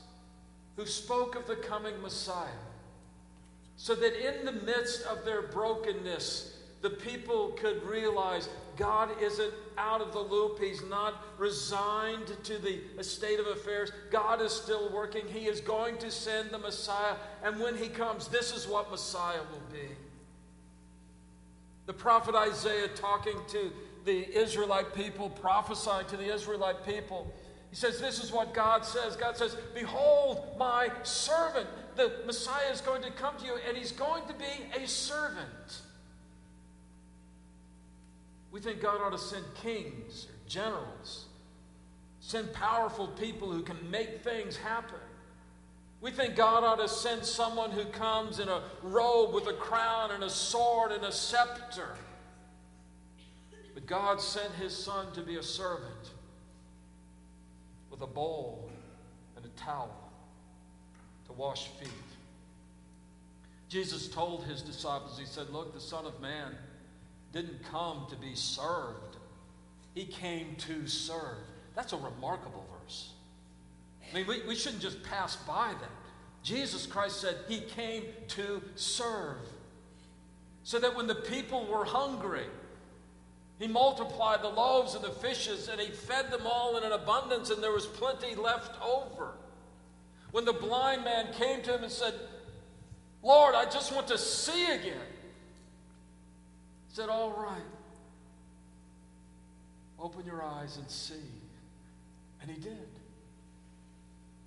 who 0.76 0.86
spoke 0.86 1.34
of 1.34 1.46
the 1.46 1.56
coming 1.56 2.00
Messiah, 2.00 2.46
so 3.76 3.94
that 3.94 4.14
in 4.14 4.44
the 4.44 4.52
midst 4.52 5.04
of 5.06 5.24
their 5.24 5.42
brokenness, 5.42 6.58
the 6.82 6.90
people 6.90 7.48
could 7.58 7.82
realize 7.82 8.48
God 8.76 9.10
isn't 9.20 9.52
out 9.78 10.00
of 10.00 10.12
the 10.12 10.20
loop. 10.20 10.58
He's 10.58 10.82
not 10.84 11.14
resigned 11.38 12.32
to 12.44 12.58
the 12.58 12.80
state 13.02 13.40
of 13.40 13.46
affairs. 13.46 13.90
God 14.10 14.40
is 14.40 14.52
still 14.52 14.92
working. 14.92 15.26
He 15.26 15.46
is 15.46 15.60
going 15.60 15.98
to 15.98 16.10
send 16.10 16.50
the 16.50 16.58
Messiah. 16.58 17.14
And 17.42 17.60
when 17.60 17.76
he 17.76 17.88
comes, 17.88 18.28
this 18.28 18.54
is 18.54 18.66
what 18.66 18.90
Messiah 18.90 19.40
will 19.50 19.62
be. 19.72 19.88
The 21.86 21.92
prophet 21.92 22.34
Isaiah 22.34 22.88
talking 22.88 23.38
to 23.48 23.70
the 24.04 24.36
Israelite 24.36 24.94
people, 24.94 25.30
prophesying 25.30 26.06
to 26.06 26.16
the 26.16 26.32
Israelite 26.32 26.84
people. 26.84 27.32
He 27.70 27.76
says, 27.76 28.00
This 28.00 28.22
is 28.22 28.32
what 28.32 28.54
God 28.54 28.84
says. 28.84 29.16
God 29.16 29.36
says, 29.36 29.56
Behold, 29.74 30.56
my 30.58 30.88
servant. 31.02 31.66
The 31.96 32.12
Messiah 32.26 32.70
is 32.72 32.80
going 32.80 33.02
to 33.02 33.10
come 33.12 33.36
to 33.38 33.44
you, 33.44 33.58
and 33.66 33.76
he's 33.76 33.92
going 33.92 34.22
to 34.28 34.34
be 34.34 34.82
a 34.82 34.86
servant. 34.86 35.80
We 38.56 38.62
think 38.62 38.80
God 38.80 39.02
ought 39.02 39.12
to 39.12 39.18
send 39.18 39.44
kings 39.56 40.28
or 40.30 40.48
generals, 40.48 41.26
send 42.20 42.54
powerful 42.54 43.06
people 43.08 43.52
who 43.52 43.60
can 43.60 43.90
make 43.90 44.24
things 44.24 44.56
happen. 44.56 44.98
We 46.00 46.10
think 46.10 46.36
God 46.36 46.64
ought 46.64 46.78
to 46.78 46.88
send 46.88 47.26
someone 47.26 47.70
who 47.70 47.84
comes 47.84 48.38
in 48.38 48.48
a 48.48 48.62
robe 48.82 49.34
with 49.34 49.46
a 49.46 49.52
crown 49.52 50.10
and 50.12 50.24
a 50.24 50.30
sword 50.30 50.90
and 50.90 51.04
a 51.04 51.12
scepter. 51.12 51.96
But 53.74 53.84
God 53.86 54.22
sent 54.22 54.54
his 54.54 54.74
son 54.74 55.12
to 55.12 55.20
be 55.20 55.36
a 55.36 55.42
servant 55.42 56.12
with 57.90 58.00
a 58.00 58.06
bowl 58.06 58.70
and 59.36 59.44
a 59.44 59.50
towel 59.50 60.10
to 61.26 61.34
wash 61.34 61.68
feet. 61.78 61.90
Jesus 63.68 64.08
told 64.08 64.44
his 64.44 64.62
disciples, 64.62 65.18
He 65.18 65.26
said, 65.26 65.50
Look, 65.50 65.74
the 65.74 65.80
Son 65.80 66.06
of 66.06 66.22
Man 66.22 66.56
didn't 67.36 67.62
come 67.70 68.06
to 68.08 68.16
be 68.16 68.34
served, 68.34 69.16
He 69.94 70.06
came 70.06 70.56
to 70.56 70.86
serve. 70.86 71.44
That's 71.74 71.92
a 71.92 71.96
remarkable 71.96 72.66
verse. 72.82 73.12
I 74.10 74.16
mean, 74.16 74.26
we, 74.26 74.40
we 74.48 74.54
shouldn't 74.54 74.80
just 74.80 75.02
pass 75.02 75.36
by 75.36 75.74
that. 75.80 75.90
Jesus 76.42 76.86
Christ 76.86 77.20
said 77.20 77.36
He 77.46 77.60
came 77.60 78.04
to 78.28 78.62
serve. 78.74 79.36
So 80.64 80.78
that 80.78 80.96
when 80.96 81.06
the 81.06 81.14
people 81.14 81.66
were 81.66 81.84
hungry, 81.84 82.46
he 83.58 83.66
multiplied 83.66 84.42
the 84.42 84.48
loaves 84.48 84.94
and 84.94 85.04
the 85.04 85.10
fishes, 85.10 85.68
and 85.68 85.80
he 85.80 85.90
fed 85.90 86.30
them 86.30 86.42
all 86.44 86.76
in 86.76 86.84
an 86.84 86.92
abundance, 86.92 87.50
and 87.50 87.62
there 87.62 87.72
was 87.72 87.86
plenty 87.86 88.34
left 88.34 88.80
over. 88.82 89.32
When 90.30 90.44
the 90.44 90.52
blind 90.52 91.04
man 91.04 91.32
came 91.34 91.62
to 91.62 91.74
him 91.74 91.84
and 91.84 91.92
said, 91.92 92.14
Lord, 93.22 93.54
I 93.54 93.64
just 93.64 93.94
want 93.94 94.08
to 94.08 94.18
see 94.18 94.72
again, 94.72 95.00
said, 96.96 97.10
All 97.10 97.32
right. 97.32 97.60
Open 99.98 100.24
your 100.24 100.42
eyes 100.42 100.78
and 100.78 100.90
see. 100.90 101.14
And 102.40 102.50
he 102.50 102.58
did. 102.58 102.88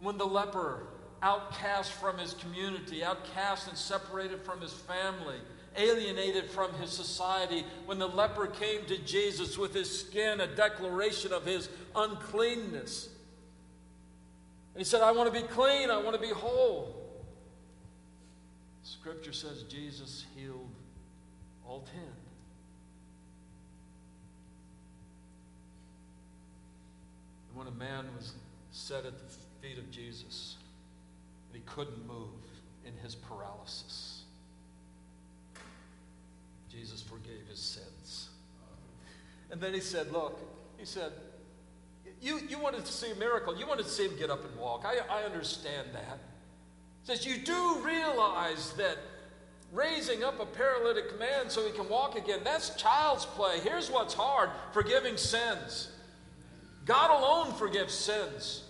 When 0.01 0.17
the 0.17 0.25
leper, 0.25 0.87
outcast 1.21 1.91
from 1.91 2.17
his 2.17 2.33
community, 2.33 3.03
outcast 3.03 3.67
and 3.67 3.77
separated 3.77 4.41
from 4.41 4.61
his 4.61 4.73
family, 4.73 5.35
alienated 5.77 6.49
from 6.49 6.73
his 6.73 6.89
society, 6.89 7.65
when 7.85 7.99
the 7.99 8.07
leper 8.07 8.47
came 8.47 8.83
to 8.85 8.97
Jesus 8.97 9.55
with 9.55 9.75
his 9.75 9.99
skin, 9.99 10.41
a 10.41 10.47
declaration 10.47 11.31
of 11.31 11.45
his 11.45 11.69
uncleanness. 11.95 13.09
And 14.73 14.81
he 14.81 14.85
said, 14.85 15.01
I 15.03 15.11
want 15.11 15.31
to 15.31 15.39
be 15.39 15.47
clean, 15.47 15.91
I 15.91 15.97
want 15.97 16.15
to 16.15 16.21
be 16.21 16.33
whole. 16.33 16.95
Scripture 18.81 19.33
says 19.33 19.63
Jesus 19.63 20.25
healed 20.35 20.69
all 21.67 21.81
ten. 21.81 22.28
When 27.59 27.67
a 27.67 27.71
man 27.71 28.05
was 28.15 28.31
set 28.71 29.05
at 29.05 29.11
the 29.19 29.35
feet 29.61 29.77
of 29.77 29.91
Jesus, 29.91 30.55
and 31.51 31.61
he 31.61 31.69
couldn't 31.69 32.07
move 32.07 32.29
in 32.87 32.93
his 33.03 33.15
paralysis, 33.15 34.21
Jesus 36.71 37.01
forgave 37.01 37.45
his 37.49 37.59
sins. 37.59 38.29
And 39.51 39.59
then 39.59 39.73
he 39.73 39.81
said, 39.81 40.13
Look, 40.13 40.39
he 40.77 40.85
said, 40.85 41.11
you, 42.21 42.39
you 42.47 42.59
wanted 42.59 42.85
to 42.85 42.91
see 42.91 43.11
a 43.11 43.15
miracle. 43.15 43.57
You 43.57 43.67
wanted 43.67 43.83
to 43.83 43.91
see 43.91 44.05
him 44.05 44.15
get 44.17 44.29
up 44.29 44.45
and 44.45 44.57
walk. 44.57 44.85
I, 44.85 44.99
I 45.13 45.23
understand 45.23 45.89
that. 45.93 46.19
He 47.01 47.13
says, 47.13 47.25
You 47.25 47.39
do 47.39 47.81
realize 47.83 48.71
that 48.73 48.97
raising 49.73 50.23
up 50.23 50.39
a 50.39 50.45
paralytic 50.45 51.19
man 51.19 51.49
so 51.49 51.65
he 51.65 51.73
can 51.73 51.89
walk 51.89 52.17
again, 52.17 52.39
that's 52.45 52.69
child's 52.75 53.25
play. 53.25 53.59
Here's 53.59 53.91
what's 53.91 54.13
hard 54.13 54.49
forgiving 54.71 55.17
sins. 55.17 55.89
God 56.89 57.11
alone 57.11 57.53
forgives 57.53 57.93
sins. 57.93 58.63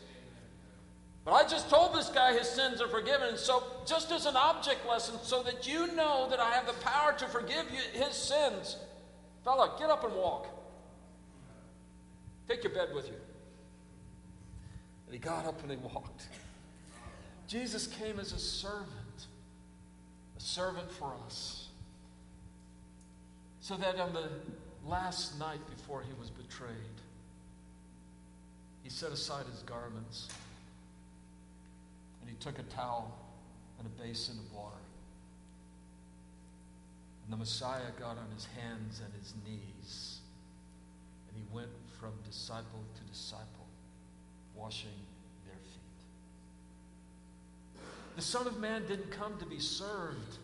But 1.23 1.31
I 1.31 1.47
just 1.47 1.69
told 1.69 1.95
this 1.95 2.09
guy 2.09 2.37
his 2.37 2.49
sins 2.49 2.81
are 2.81 2.89
forgiven. 2.89 3.37
So, 3.37 3.63
just 3.85 4.11
as 4.11 4.25
an 4.25 4.35
object 4.35 4.85
lesson, 4.85 5.15
so 5.23 5.41
that 5.43 5.65
you 5.65 5.87
know 5.95 6.27
that 6.29 6.41
I 6.41 6.49
have 6.51 6.67
the 6.67 6.73
power 6.73 7.13
to 7.13 7.25
forgive 7.27 7.67
you 7.71 7.79
his 7.97 8.13
sins, 8.13 8.75
fella, 9.45 9.73
get 9.79 9.89
up 9.89 10.03
and 10.03 10.13
walk. 10.15 10.47
Take 12.49 12.65
your 12.65 12.73
bed 12.73 12.89
with 12.93 13.07
you. 13.07 13.15
And 15.05 15.13
he 15.13 15.17
got 15.17 15.45
up 15.45 15.61
and 15.61 15.71
he 15.71 15.77
walked. 15.77 16.27
Jesus 17.47 17.87
came 17.87 18.19
as 18.19 18.33
a 18.33 18.39
servant, 18.39 19.27
a 20.37 20.41
servant 20.41 20.91
for 20.91 21.13
us. 21.25 21.69
So 23.61 23.77
that 23.77 23.97
on 23.97 24.11
the 24.11 24.29
last 24.85 25.39
night 25.39 25.61
before 25.69 26.01
he 26.01 26.11
was 26.19 26.29
betrayed, 26.29 26.98
he 28.89 28.95
set 28.95 29.11
aside 29.11 29.45
his 29.51 29.61
garments 29.61 30.27
and 32.21 32.29
he 32.29 32.35
took 32.37 32.57
a 32.57 32.63
towel 32.63 33.15
and 33.77 33.85
a 33.85 33.89
basin 34.01 34.39
of 34.39 34.51
water. 34.51 34.81
And 37.23 37.33
the 37.33 37.37
Messiah 37.37 37.91
got 37.99 38.17
on 38.17 38.31
his 38.33 38.47
hands 38.59 38.99
and 39.05 39.13
his 39.13 39.35
knees, 39.45 40.21
and 41.27 41.37
he 41.37 41.43
went 41.55 41.69
from 41.99 42.13
disciple 42.25 42.83
to 42.95 43.03
disciple, 43.03 43.67
washing 44.55 44.89
their 45.45 45.53
feet. 45.53 45.61
The 48.15 48.23
Son 48.23 48.47
of 48.47 48.59
Man 48.59 48.87
didn't 48.87 49.11
come 49.11 49.37
to 49.37 49.45
be 49.45 49.59
served, 49.59 50.39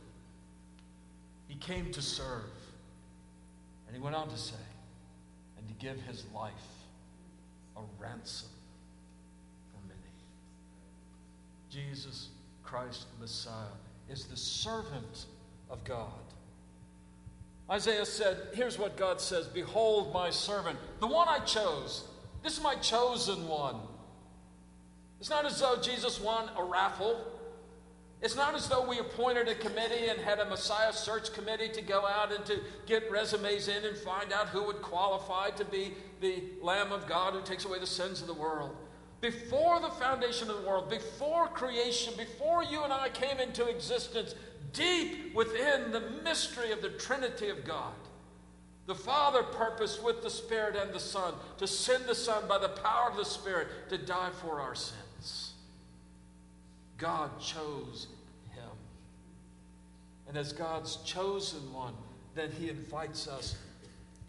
he 1.47 1.55
came 1.55 1.91
to 1.93 2.01
serve. 2.01 2.51
And 3.87 3.95
he 3.95 4.01
went 4.01 4.15
on 4.15 4.29
to 4.29 4.37
say, 4.37 4.53
and 5.57 5.67
to 5.67 5.73
give 5.83 5.99
his 6.03 6.25
life 6.33 6.53
a 7.77 7.81
ransom 7.99 8.49
for 9.71 9.87
many. 9.87 9.99
Jesus 11.69 12.29
Christ, 12.63 13.05
the 13.15 13.21
Messiah, 13.21 13.75
is 14.09 14.25
the 14.25 14.37
servant 14.37 15.25
of 15.69 15.83
God. 15.83 16.11
Isaiah 17.69 18.05
said, 18.05 18.37
Here's 18.53 18.77
what 18.77 18.97
God 18.97 19.19
says 19.19 19.47
Behold, 19.47 20.13
my 20.13 20.29
servant, 20.29 20.77
the 20.99 21.07
one 21.07 21.27
I 21.27 21.39
chose. 21.39 22.03
This 22.43 22.57
is 22.57 22.63
my 22.63 22.75
chosen 22.75 23.47
one. 23.47 23.77
It's 25.19 25.29
not 25.29 25.45
as 25.45 25.59
though 25.59 25.77
Jesus 25.81 26.19
won 26.19 26.49
a 26.57 26.63
raffle. 26.63 27.25
It's 28.25 28.35
not 28.35 28.55
as 28.55 28.67
though 28.67 28.85
we 28.85 28.97
appointed 28.97 29.47
a 29.47 29.53
committee 29.53 30.07
and 30.09 30.19
had 30.19 30.39
a 30.39 30.45
Messiah 30.45 30.91
search 30.91 31.31
committee 31.31 31.69
to 31.69 31.81
go 31.81 32.07
out 32.07 32.33
and 32.33 32.43
to 32.47 32.59
get 32.87 33.09
resumes 33.11 33.67
in 33.67 33.85
and 33.85 33.95
find 33.95 34.33
out 34.33 34.47
who 34.47 34.63
would 34.63 34.81
qualify 34.81 35.51
to 35.51 35.63
be 35.63 35.93
the 36.21 36.41
Lamb 36.59 36.91
of 36.91 37.05
God 37.07 37.35
who 37.35 37.41
takes 37.43 37.65
away 37.65 37.77
the 37.77 37.85
sins 37.85 38.21
of 38.21 38.27
the 38.27 38.33
world 38.33 38.75
before 39.21 39.79
the 39.79 39.89
foundation 39.89 40.49
of 40.49 40.61
the 40.61 40.67
world, 40.67 40.89
before 40.89 41.47
creation, 41.49 42.13
before 42.17 42.63
you 42.63 42.83
and 42.83 42.91
I 42.91 43.09
came 43.09 43.39
into 43.39 43.67
existence, 43.67 44.35
deep 44.73 45.33
within 45.33 45.91
the 45.91 46.01
mystery 46.23 46.71
of 46.71 46.81
the 46.81 46.89
Trinity 46.89 47.49
of 47.49 47.63
God, 47.63 47.93
the 48.87 48.95
Father 48.95 49.41
purposed 49.43 50.03
with 50.03 50.21
the 50.21 50.29
Spirit 50.29 50.75
and 50.75 50.93
the 50.93 50.99
Son 50.99 51.33
to 51.57 51.67
send 51.67 52.05
the 52.05 52.15
Son 52.15 52.47
by 52.47 52.57
the 52.57 52.69
power 52.69 53.09
of 53.09 53.17
the 53.17 53.25
Spirit 53.25 53.67
to 53.89 53.97
die 53.97 54.31
for 54.41 54.61
our 54.61 54.75
sins. 54.75 55.53
God 56.97 57.39
chose. 57.39 58.07
And 60.27 60.37
as 60.37 60.53
God's 60.53 60.97
chosen 60.97 61.71
one, 61.73 61.93
then 62.33 62.51
he 62.51 62.69
invites 62.69 63.27
us, 63.27 63.55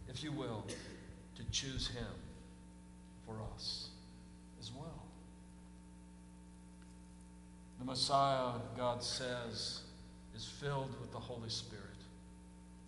if 0.09 0.23
you 0.23 0.33
will, 0.33 0.65
to 1.37 1.43
choose 1.51 1.89
him 1.89 2.07
for 3.27 3.37
us. 3.55 3.89
As 4.61 4.71
well. 4.73 5.03
The 7.79 7.85
Messiah, 7.85 8.53
God 8.77 9.03
says, 9.03 9.81
is 10.35 10.45
filled 10.45 10.95
with 11.01 11.13
the 11.13 11.19
Holy 11.19 11.49
Spirit. 11.49 11.85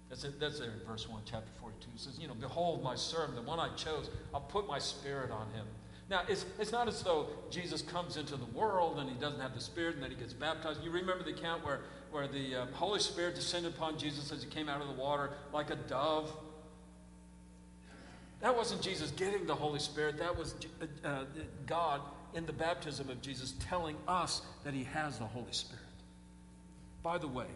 That's 0.08 0.24
it. 0.24 0.40
That's 0.40 0.58
there 0.58 0.70
in 0.70 0.86
verse 0.86 1.08
1, 1.08 1.22
chapter 1.26 1.50
42. 1.60 1.88
It 1.94 2.00
says, 2.00 2.18
You 2.18 2.28
know, 2.28 2.34
behold 2.34 2.82
my 2.82 2.94
servant, 2.94 3.36
the 3.36 3.42
one 3.42 3.58
I 3.58 3.68
chose. 3.74 4.08
I'll 4.32 4.40
put 4.40 4.66
my 4.66 4.78
spirit 4.78 5.30
on 5.30 5.50
him. 5.52 5.66
Now, 6.10 6.22
it's, 6.26 6.46
it's 6.58 6.72
not 6.72 6.88
as 6.88 7.02
though 7.02 7.26
Jesus 7.50 7.82
comes 7.82 8.16
into 8.16 8.36
the 8.36 8.46
world 8.46 8.98
and 8.98 9.10
he 9.10 9.16
doesn't 9.16 9.40
have 9.40 9.54
the 9.54 9.60
Spirit 9.60 9.96
and 9.96 10.02
then 10.02 10.10
he 10.10 10.16
gets 10.16 10.32
baptized. 10.32 10.82
You 10.82 10.90
remember 10.90 11.22
the 11.22 11.32
account 11.32 11.64
where, 11.64 11.80
where 12.10 12.26
the 12.26 12.62
uh, 12.62 12.66
Holy 12.74 13.00
Spirit 13.00 13.34
descended 13.34 13.74
upon 13.74 13.98
Jesus 13.98 14.32
as 14.32 14.42
he 14.42 14.48
came 14.48 14.68
out 14.68 14.80
of 14.80 14.88
the 14.88 14.94
water 14.94 15.30
like 15.52 15.70
a 15.70 15.76
dove? 15.76 16.32
That 18.40 18.56
wasn't 18.56 18.82
Jesus 18.82 19.10
getting 19.12 19.46
the 19.46 19.54
Holy 19.54 19.80
Spirit, 19.80 20.18
that 20.18 20.36
was 20.36 20.54
uh, 21.04 21.08
uh, 21.08 21.24
God 21.66 22.00
in 22.34 22.46
the 22.46 22.52
baptism 22.52 23.10
of 23.10 23.20
Jesus 23.20 23.54
telling 23.60 23.96
us 24.06 24.42
that 24.64 24.74
he 24.74 24.84
has 24.84 25.18
the 25.18 25.24
Holy 25.24 25.52
Spirit. 25.52 25.82
By 27.02 27.18
the 27.18 27.26
way, 27.26 27.46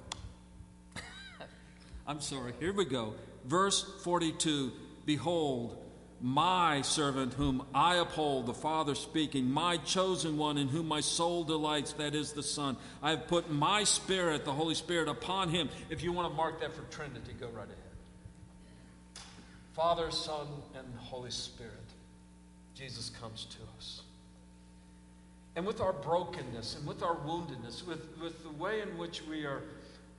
I'm 2.06 2.20
sorry, 2.20 2.52
here 2.58 2.72
we 2.72 2.84
go. 2.84 3.14
Verse 3.44 3.84
42 4.04 4.72
Behold, 5.04 5.81
my 6.22 6.82
servant 6.82 7.34
whom 7.34 7.64
I 7.74 7.96
uphold, 7.96 8.46
the 8.46 8.54
Father 8.54 8.94
speaking, 8.94 9.50
my 9.50 9.76
chosen 9.78 10.38
one 10.38 10.56
in 10.56 10.68
whom 10.68 10.86
my 10.86 11.00
soul 11.00 11.42
delights, 11.42 11.92
that 11.94 12.14
is 12.14 12.32
the 12.32 12.44
Son. 12.44 12.76
I 13.02 13.10
have 13.10 13.26
put 13.26 13.50
my 13.50 13.82
Spirit, 13.82 14.44
the 14.44 14.52
Holy 14.52 14.76
Spirit, 14.76 15.08
upon 15.08 15.48
him. 15.48 15.68
If 15.90 16.02
you 16.04 16.12
want 16.12 16.30
to 16.30 16.36
mark 16.36 16.60
that 16.60 16.72
for 16.72 16.82
Trinity, 16.94 17.32
go 17.40 17.48
right 17.48 17.66
ahead. 17.66 17.76
Father, 19.74 20.10
Son, 20.12 20.46
and 20.76 20.86
Holy 20.98 21.30
Spirit, 21.30 21.72
Jesus 22.74 23.10
comes 23.10 23.46
to 23.46 23.58
us. 23.76 24.02
And 25.56 25.66
with 25.66 25.80
our 25.80 25.92
brokenness 25.92 26.76
and 26.76 26.86
with 26.86 27.02
our 27.02 27.16
woundedness, 27.16 27.86
with, 27.86 28.06
with 28.22 28.42
the 28.42 28.50
way 28.50 28.80
in 28.80 28.96
which 28.96 29.22
we 29.26 29.44
are 29.44 29.62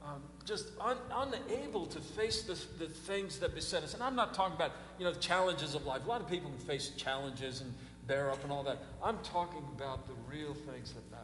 um, 0.05 0.21
just 0.45 0.67
un, 0.81 0.97
unable 1.13 1.85
to 1.85 1.99
face 1.99 2.43
the, 2.43 2.59
the 2.83 2.91
things 2.91 3.39
that 3.39 3.55
beset 3.55 3.83
us. 3.83 3.93
And 3.93 4.03
I'm 4.03 4.15
not 4.15 4.33
talking 4.33 4.55
about, 4.55 4.71
you 4.99 5.05
know, 5.05 5.11
the 5.11 5.19
challenges 5.19 5.75
of 5.75 5.85
life. 5.85 6.01
A 6.05 6.09
lot 6.09 6.21
of 6.21 6.29
people 6.29 6.49
can 6.49 6.59
face 6.59 6.91
challenges 6.97 7.61
and 7.61 7.73
bear 8.07 8.31
up 8.31 8.43
and 8.43 8.51
all 8.51 8.63
that. 8.63 8.79
I'm 9.03 9.17
talking 9.19 9.63
about 9.75 10.07
the 10.07 10.13
real 10.29 10.53
things 10.53 10.93
that 10.93 11.09
matter. 11.11 11.23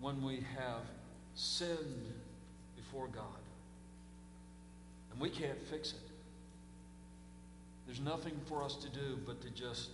When 0.00 0.22
we 0.22 0.44
have 0.58 0.82
sinned 1.34 2.12
before 2.76 3.08
God 3.08 3.24
and 5.12 5.20
we 5.20 5.30
can't 5.30 5.60
fix 5.68 5.92
it. 5.92 5.98
There's 7.86 8.00
nothing 8.00 8.34
for 8.46 8.62
us 8.62 8.76
to 8.76 8.88
do 8.88 9.18
but 9.26 9.40
to 9.42 9.50
just 9.50 9.90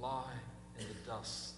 lie 0.00 0.32
in 0.78 0.86
the 0.86 1.10
dust 1.10 1.54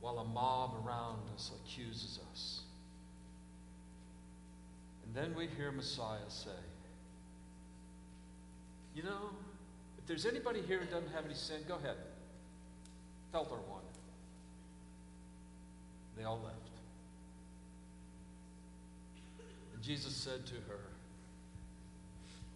while 0.00 0.18
a 0.18 0.24
mob 0.24 0.74
around 0.86 1.20
us 1.34 1.50
accuses 1.64 2.20
us. 2.32 2.60
Then 5.16 5.34
we 5.34 5.46
hear 5.56 5.72
Messiah 5.72 6.28
say, 6.28 6.50
You 8.94 9.02
know, 9.02 9.30
if 9.96 10.06
there's 10.06 10.26
anybody 10.26 10.60
here 10.60 10.78
who 10.78 10.84
doesn't 10.84 11.10
have 11.14 11.24
any 11.24 11.32
sin, 11.32 11.56
go 11.66 11.76
ahead. 11.76 11.96
Help 13.32 13.48
her 13.48 13.56
one. 13.56 13.80
They 16.18 16.24
all 16.24 16.38
left. 16.44 16.56
And 19.72 19.82
Jesus 19.82 20.14
said 20.14 20.44
to 20.48 20.54
her, 20.68 20.80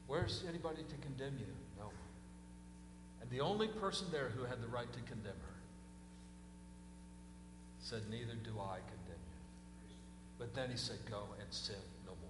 Where's 0.07 0.45
anybody 0.47 0.83
to 0.83 0.97
condemn 1.07 1.39
you? 1.39 1.47
No. 1.79 1.87
one. 1.87 1.95
And 3.23 3.31
the 3.31 3.41
only 3.41 3.69
person 3.69 4.07
there 4.13 4.33
who 4.37 4.45
had 4.45 4.61
the 4.63 4.69
right 4.69 4.93
to 4.93 5.01
condemn 5.01 5.33
her 5.33 5.57
said, 7.81 8.03
Neither 8.11 8.35
do 8.35 8.61
I 8.61 8.85
condemn 8.87 9.25
you. 9.31 9.97
But 10.39 10.55
then 10.55 10.69
he 10.71 10.77
said, 10.77 10.99
Go 11.09 11.23
and 11.41 11.51
sin 11.51 11.77
no 12.05 12.13
more. 12.21 12.30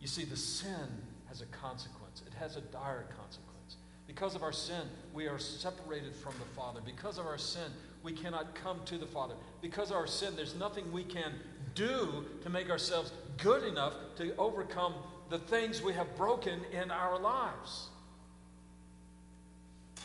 You 0.00 0.08
see, 0.08 0.24
the 0.24 0.36
sin 0.36 0.88
has 1.28 1.42
a 1.42 1.46
consequence, 1.46 2.22
it 2.26 2.34
has 2.34 2.56
a 2.56 2.60
dire 2.60 3.06
consequence. 3.16 3.76
Because 4.06 4.34
of 4.34 4.42
our 4.42 4.52
sin, 4.52 4.82
we 5.14 5.28
are 5.28 5.38
separated 5.38 6.14
from 6.16 6.32
the 6.40 6.60
Father. 6.60 6.80
Because 6.84 7.18
of 7.18 7.26
our 7.26 7.38
sin, 7.38 7.70
we 8.02 8.12
cannot 8.12 8.54
come 8.54 8.80
to 8.86 8.98
the 8.98 9.06
Father. 9.06 9.34
Because 9.62 9.90
of 9.90 9.96
our 9.96 10.06
sin, 10.06 10.34
there's 10.34 10.56
nothing 10.56 10.90
we 10.90 11.04
can 11.04 11.32
do 11.74 12.24
to 12.42 12.50
make 12.50 12.70
ourselves 12.70 13.12
good 13.38 13.62
enough 13.62 13.94
to 14.16 14.34
overcome 14.36 14.94
the 15.28 15.38
things 15.38 15.80
we 15.80 15.92
have 15.92 16.16
broken 16.16 16.60
in 16.72 16.90
our 16.90 17.18
lives. 17.18 17.88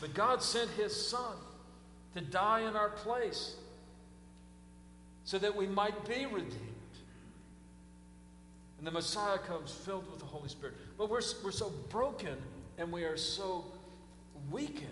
But 0.00 0.14
God 0.14 0.42
sent 0.42 0.70
His 0.70 1.08
Son 1.08 1.34
to 2.14 2.20
die 2.20 2.60
in 2.60 2.76
our 2.76 2.90
place 2.90 3.56
so 5.24 5.38
that 5.38 5.56
we 5.56 5.66
might 5.66 6.06
be 6.08 6.26
redeemed. 6.26 6.75
And 8.78 8.86
the 8.86 8.90
Messiah 8.90 9.38
comes 9.38 9.72
filled 9.72 10.10
with 10.10 10.20
the 10.20 10.26
Holy 10.26 10.48
Spirit. 10.48 10.74
But 10.98 11.08
we're, 11.08 11.22
we're 11.42 11.50
so 11.50 11.70
broken 11.88 12.36
and 12.78 12.92
we 12.92 13.04
are 13.04 13.16
so 13.16 13.64
weakened. 14.50 14.90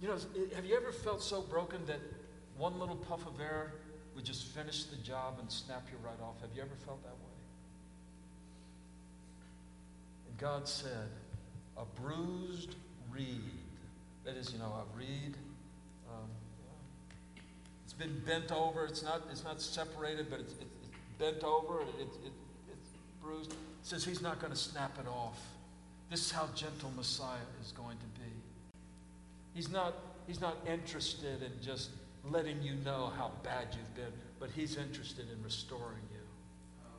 You 0.00 0.08
know, 0.08 0.16
have 0.54 0.64
you 0.64 0.76
ever 0.76 0.92
felt 0.92 1.22
so 1.22 1.42
broken 1.42 1.84
that 1.86 1.98
one 2.56 2.78
little 2.78 2.96
puff 2.96 3.26
of 3.26 3.40
air 3.40 3.74
would 4.14 4.24
just 4.24 4.46
finish 4.48 4.84
the 4.84 4.96
job 4.96 5.38
and 5.40 5.50
snap 5.50 5.86
you 5.90 5.98
right 6.04 6.20
off? 6.22 6.40
Have 6.40 6.50
you 6.54 6.62
ever 6.62 6.74
felt 6.86 7.02
that 7.02 7.10
way? 7.10 7.16
And 10.28 10.38
God 10.38 10.68
said, 10.68 11.08
a 11.76 11.84
bruised 12.00 12.76
reed, 13.10 13.40
that 14.24 14.36
is, 14.36 14.52
you 14.52 14.58
know, 14.58 14.66
a 14.66 14.96
reed 14.96 15.36
Um, 16.08 16.28
it's 17.84 17.92
been 17.92 18.20
bent 18.24 18.52
over. 18.52 18.84
It's 18.84 19.02
not, 19.02 19.22
it's 19.30 19.44
not 19.44 19.60
separated, 19.60 20.30
but 20.30 20.40
it's, 20.40 20.52
it's 20.52 20.79
bent 21.20 21.44
over. 21.44 21.82
It, 21.82 21.88
it, 22.00 22.08
it, 22.24 22.32
it's 22.72 22.90
bruised. 23.22 23.54
Says 23.82 24.04
he's 24.04 24.22
not 24.22 24.40
going 24.40 24.52
to 24.52 24.58
snap 24.58 24.98
it 24.98 25.06
off. 25.06 25.38
This 26.10 26.26
is 26.26 26.32
how 26.32 26.48
gentle 26.56 26.90
Messiah 26.96 27.38
is 27.62 27.72
going 27.72 27.98
to 27.98 28.20
be. 28.20 28.32
He's 29.54 29.70
not, 29.70 29.94
he's 30.26 30.40
not 30.40 30.56
interested 30.66 31.42
in 31.42 31.52
just 31.62 31.90
letting 32.28 32.60
you 32.62 32.74
know 32.84 33.12
how 33.16 33.30
bad 33.44 33.68
you've 33.72 33.94
been, 33.94 34.12
but 34.40 34.50
he's 34.50 34.76
interested 34.76 35.26
in 35.30 35.42
restoring 35.44 36.02
you 36.10 36.20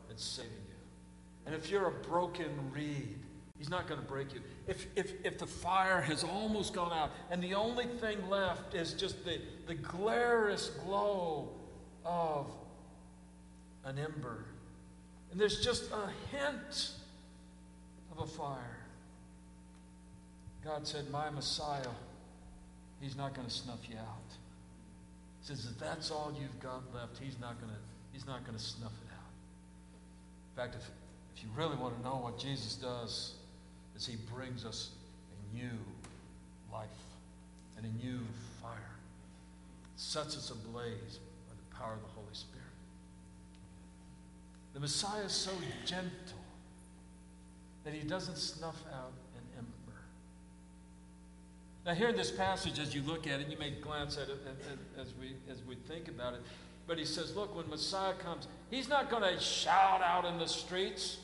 and 0.10 0.18
saving 0.18 0.52
you. 0.52 1.46
And 1.46 1.56
if 1.56 1.70
you're 1.70 1.88
a 1.88 2.08
broken 2.08 2.50
reed, 2.74 3.20
He's 3.62 3.70
not 3.70 3.88
going 3.88 4.02
to 4.02 4.08
break 4.08 4.34
you. 4.34 4.42
If, 4.66 4.88
if, 4.96 5.24
if 5.24 5.38
the 5.38 5.46
fire 5.46 6.02
has 6.02 6.24
almost 6.24 6.74
gone 6.74 6.92
out 6.92 7.12
and 7.30 7.44
the 7.44 7.54
only 7.54 7.86
thing 7.86 8.28
left 8.28 8.74
is 8.74 8.96
just 8.96 9.24
the, 9.24 9.40
the 9.68 9.76
glorious 9.76 10.72
glow 10.84 11.50
of 12.04 12.48
an 13.86 13.98
ember, 13.98 14.46
and 15.32 15.40
there's 15.40 15.64
just 15.64 15.90
a 15.92 16.36
hint 16.36 16.92
of 18.12 18.24
a 18.24 18.28
fire, 18.28 18.78
God 20.64 20.88
said, 20.88 21.10
My 21.10 21.30
Messiah, 21.30 21.88
He's 23.00 23.16
not 23.16 23.34
going 23.34 23.48
to 23.48 23.54
snuff 23.54 23.80
you 23.90 23.98
out. 23.98 24.36
He 25.42 25.48
says, 25.48 25.66
If 25.66 25.80
that's 25.80 26.12
all 26.12 26.34
you've 26.40 26.60
got 26.60 26.84
left, 26.94 27.18
He's 27.18 27.40
not 27.40 27.60
going 27.60 27.72
to, 27.72 27.80
he's 28.14 28.28
not 28.28 28.46
going 28.46 28.58
to 28.58 28.64
snuff 28.64 28.92
it 28.92 29.12
out. 29.12 29.32
In 30.52 30.56
fact, 30.56 30.76
if, 30.76 30.90
if 31.36 31.44
you 31.44 31.50
really 31.56 31.78
want 31.78 31.98
to 31.98 32.04
know 32.04 32.18
what 32.18 32.38
Jesus 32.38 32.76
does, 32.76 33.34
as 33.96 34.06
He 34.06 34.18
brings 34.34 34.66
us 34.66 34.92
a 35.32 35.56
new 35.56 35.78
life 36.72 36.90
and 37.78 37.86
a 37.86 38.06
new 38.06 38.20
fire. 38.62 38.78
Sets 39.96 40.38
us 40.38 40.50
ablaze 40.50 41.20
by 41.48 41.56
the 41.56 41.76
power 41.76 41.94
of 41.94 42.02
the 42.02 42.08
Holy. 42.16 42.21
The 44.74 44.80
Messiah 44.80 45.24
is 45.24 45.32
so 45.34 45.52
gentle 45.86 46.12
that 47.84 47.94
he 47.94 48.08
doesn't 48.08 48.38
snuff 48.38 48.82
out 48.94 49.12
an 49.36 49.44
ember. 49.58 50.00
Now, 51.86 51.94
here 51.94 52.10
in 52.10 52.16
this 52.16 52.32
passage, 52.32 52.80
as 52.80 52.94
you 52.96 53.02
look 53.02 53.28
at 53.28 53.40
it, 53.40 53.48
you 53.48 53.58
may 53.58 53.72
glance 53.72 54.18
at 54.18 54.30
it 54.30 54.40
as 55.00 55.14
we, 55.20 55.36
as 55.52 55.64
we 55.64 55.76
think 55.76 56.08
about 56.08 56.36
it. 56.36 56.42
But 56.88 56.98
he 56.98 57.06
says, 57.06 57.36
look, 57.36 57.56
when 57.56 57.70
Messiah 57.70 58.14
comes, 58.14 58.48
he's 58.70 58.88
not 58.88 59.10
going 59.10 59.24
to 59.24 59.40
shout 59.40 60.02
out 60.02 60.26
in 60.26 60.38
the 60.38 60.48
streets. 60.48 61.18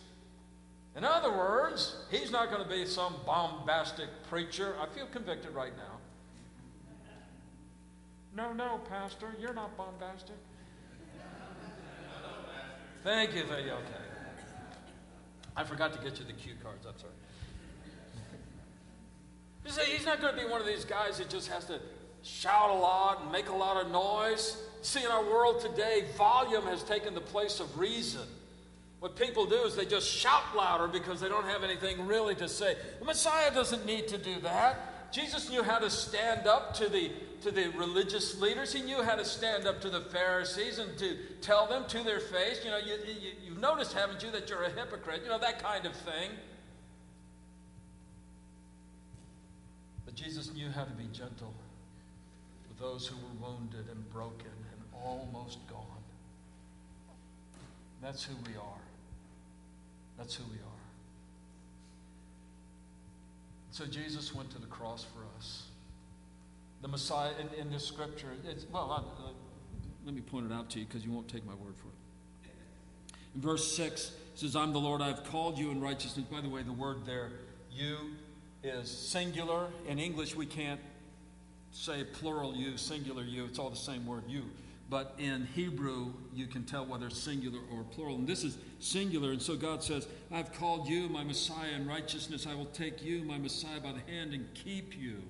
In 0.96 1.04
other 1.04 1.32
words, 1.32 1.96
he's 2.10 2.32
not 2.32 2.50
going 2.50 2.64
to 2.64 2.70
be 2.70 2.86
some 2.86 3.16
bombastic 3.26 4.08
preacher. 4.30 4.76
I 4.82 4.88
feel 4.88 5.06
convicted 5.08 5.54
right 5.54 5.74
now. 5.78 5.98
No, 8.36 8.54
no, 8.54 8.80
Pastor, 8.90 9.28
you're 9.40 9.54
not 9.54 9.76
bombastic. 9.78 10.36
Thank 13.08 13.36
you, 13.36 13.43
you. 13.43 13.72
Okay. 13.72 14.04
I 15.56 15.63
forgot 15.63 15.93
to 15.93 16.00
get 16.00 16.20
you 16.20 16.26
the 16.26 16.34
cue 16.34 16.56
cards. 16.62 16.86
I'm 16.86 16.98
sorry. 16.98 17.13
You 19.65 19.72
see, 19.72 19.91
he's 19.93 20.06
not 20.06 20.20
going 20.20 20.36
to 20.36 20.43
be 20.43 20.46
one 20.46 20.60
of 20.60 20.67
these 20.67 20.84
guys 20.84 21.17
that 21.20 21.30
just 21.30 21.48
has 21.48 21.63
to 21.67 21.80
shout 22.22 22.70
a 22.70 22.74
lot 22.74 23.22
and 23.22 23.32
make 23.32 23.48
a 23.48 23.56
lot 23.56 23.82
of 23.82 23.93
noise. 23.93 24.62
See, 24.82 25.06
in 25.06 25.10
our 25.10 25.24
world 25.24 25.62
today, 25.62 26.04
volume 26.17 26.63
has 26.63 26.84
taken 26.84 27.13
the 27.13 27.22
place 27.22 27.62
of 27.62 27.80
reason. 27.80 28.28
What 29.00 29.15
people 29.15 29.46
do 29.46 29.63
is 29.63 29.74
they 29.74 29.86
just 29.86 30.12
shout 30.12 30.43
louder 30.54 30.89
because 30.89 31.22
they 31.22 31.30
don't 31.30 31.46
have 31.46 31.63
anything 31.63 32.08
really 32.08 32.36
to 32.36 32.50
say. 32.50 32.76
The 33.00 33.06
Messiah 33.06 33.54
doesn't 33.54 33.86
need 33.86 34.10
to 34.10 34.17
do 34.17 34.38
that. 34.41 35.13
Jesus 35.13 35.50
knew 35.50 35.63
how 35.63 35.80
to 35.80 35.89
stand 35.89 36.46
up 36.46 36.74
to 36.74 36.89
the, 36.89 37.13
to 37.41 37.52
the 37.52 37.69
religious 37.78 38.39
leaders. 38.39 38.73
He 38.73 38.82
knew 38.82 39.04
how 39.04 39.15
to 39.15 39.26
stand 39.26 39.67
up 39.67 39.82
to 39.82 39.89
the 39.89 40.02
Pharisees 40.02 40.80
and 40.80 40.97
to 40.97 41.17
tell 41.41 41.67
them 41.67 41.86
to 41.89 42.04
their 42.04 42.19
face, 42.19 42.62
you 42.63 42.71
know, 42.71 42.78
you, 42.78 42.93
you, 43.06 43.32
you've 43.45 43.60
noticed, 43.60 43.93
haven't 43.93 44.23
you, 44.23 44.32
that 44.32 44.50
you're 44.50 44.63
a 44.63 44.69
hypocrite, 44.69 45.21
you 45.23 45.30
know, 45.30 45.39
that 45.39 45.62
kind 45.62 45.86
of 45.86 45.93
thing. 45.93 46.32
But 50.06 50.15
Jesus 50.15 50.54
knew 50.54 50.69
how 50.69 50.84
to 50.84 50.91
be 50.91 51.06
gentle 51.13 51.54
with 52.67 52.80
those 52.80 53.08
who 53.08 53.15
were 53.17 53.47
wounded 53.47 53.88
and 53.89 54.12
broken 54.12 54.45
and 54.45 55.04
almost 55.04 55.60
gone. 55.67 55.86
That's 58.02 58.23
who 58.23 58.36
we 58.47 58.56
are. 58.56 58.82
That's 60.17 60.36
who 60.36 60.43
we 60.45 60.58
are. 60.58 60.78
So 63.71 63.86
Jesus 63.86 64.34
went 64.34 64.50
to 64.52 64.60
the 64.60 64.67
cross 64.67 65.04
for 65.04 65.19
us. 65.38 65.63
The 66.82 66.88
Messiah 66.88 67.32
in, 67.40 67.60
in 67.60 67.72
this 67.72 67.86
scripture, 67.86 68.34
it's, 68.48 68.66
well, 68.72 68.92
uh, 68.92 69.32
let 70.06 70.13
me 70.13 70.22
point 70.22 70.50
it 70.50 70.54
out 70.54 70.70
to 70.72 70.80
you 70.80 70.86
because 70.86 71.04
you 71.04 71.12
won't 71.12 71.28
take 71.28 71.46
my 71.46 71.56
word 71.56 71.76
for 71.76 71.88
it. 71.88 72.52
In 73.36 73.42
verse 73.42 73.76
6, 73.76 74.12
it 74.34 74.40
says, 74.40 74.56
I'm 74.56 74.74
the 74.74 74.80
Lord, 74.80 75.02
I've 75.02 75.24
called 75.26 75.58
you 75.58 75.72
in 75.72 75.82
righteousness. 75.82 76.26
By 76.32 76.42
the 76.42 76.50
way, 76.50 76.62
the 76.63 76.72
word 76.72 77.06
there, 77.06 77.32
you, 77.72 77.98
is 78.63 78.90
singular. 78.90 79.68
In 79.88 80.00
English, 80.00 80.36
we 80.36 80.46
can't 80.46 80.80
say 81.72 82.04
plural 82.04 82.56
you, 82.56 82.78
singular 82.78 83.24
you. 83.24 83.46
It's 83.46 83.60
all 83.60 83.70
the 83.70 83.76
same 83.76 84.06
word, 84.06 84.24
you. 84.28 84.44
But 84.90 85.16
in 85.18 85.46
Hebrew, 85.54 86.13
you 86.34 86.48
can 86.48 86.63
tell 86.63 86.86
whether 86.86 87.08
it's 87.08 87.20
singular 87.20 87.60
or 87.74 87.84
plural. 87.84 88.16
And 88.16 88.28
this 88.28 88.44
is 88.44 88.58
singular. 88.80 89.32
And 89.32 89.42
so 89.42 89.56
God 89.56 89.84
says, 89.84 90.08
I've 90.32 90.54
called 90.54 90.88
you, 90.88 91.10
my 91.10 91.24
Messiah, 91.24 91.72
in 91.76 91.88
righteousness. 91.88 92.48
I 92.48 92.56
will 92.56 92.68
take 92.68 93.04
you, 93.04 93.24
my 93.24 93.38
Messiah, 93.38 93.82
by 93.82 93.92
the 93.92 94.12
hand 94.12 94.34
and 94.34 94.48
keep 94.54 94.98
you. 94.98 95.22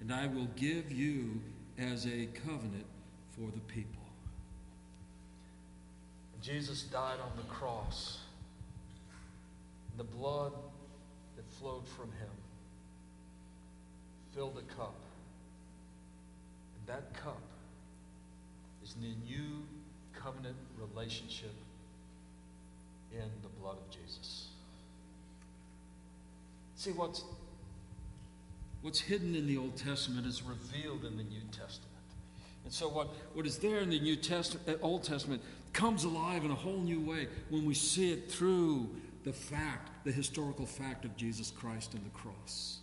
And 0.00 0.12
I 0.12 0.26
will 0.26 0.48
give 0.56 0.90
you 0.90 1.40
as 1.78 2.06
a 2.06 2.26
covenant 2.46 2.86
for 3.32 3.50
the 3.52 3.60
people. 3.60 4.02
Jesus 6.40 6.82
died 6.82 7.18
on 7.20 7.36
the 7.36 7.42
cross. 7.44 8.18
The 9.98 10.04
blood 10.04 10.52
that 11.36 11.44
flowed 11.58 11.86
from 11.86 12.06
him 12.12 12.30
filled 14.34 14.58
a 14.58 14.74
cup. 14.74 14.94
And 16.78 16.96
that 16.96 17.12
cup 17.14 17.42
is 18.82 18.94
the 18.94 19.14
new 19.26 19.62
covenant 20.14 20.56
relationship 20.78 21.54
in 23.12 23.28
the 23.42 23.48
blood 23.60 23.76
of 23.76 23.90
Jesus. 23.90 24.48
See, 26.76 26.92
what's, 26.92 27.24
what's 28.82 29.00
hidden 29.00 29.34
in 29.34 29.46
the 29.46 29.56
Old 29.56 29.76
Testament 29.76 30.26
is 30.26 30.42
revealed 30.42 31.04
in 31.04 31.16
the 31.16 31.24
New 31.24 31.42
Testament. 31.52 31.90
And 32.64 32.72
so, 32.72 32.88
what, 32.88 33.08
what 33.34 33.46
is 33.46 33.58
there 33.58 33.78
in 33.78 33.90
the 33.90 34.00
New 34.00 34.16
Testament, 34.16 34.68
uh, 34.68 34.84
Old 34.84 35.02
Testament 35.02 35.42
comes 35.72 36.04
alive 36.04 36.44
in 36.44 36.50
a 36.50 36.54
whole 36.54 36.78
new 36.78 37.00
way 37.00 37.28
when 37.48 37.64
we 37.64 37.74
see 37.74 38.12
it 38.12 38.30
through 38.30 38.88
the 39.24 39.32
fact, 39.32 39.90
the 40.04 40.12
historical 40.12 40.66
fact 40.66 41.04
of 41.04 41.16
Jesus 41.16 41.50
Christ 41.50 41.94
and 41.94 42.04
the 42.04 42.10
cross. 42.10 42.78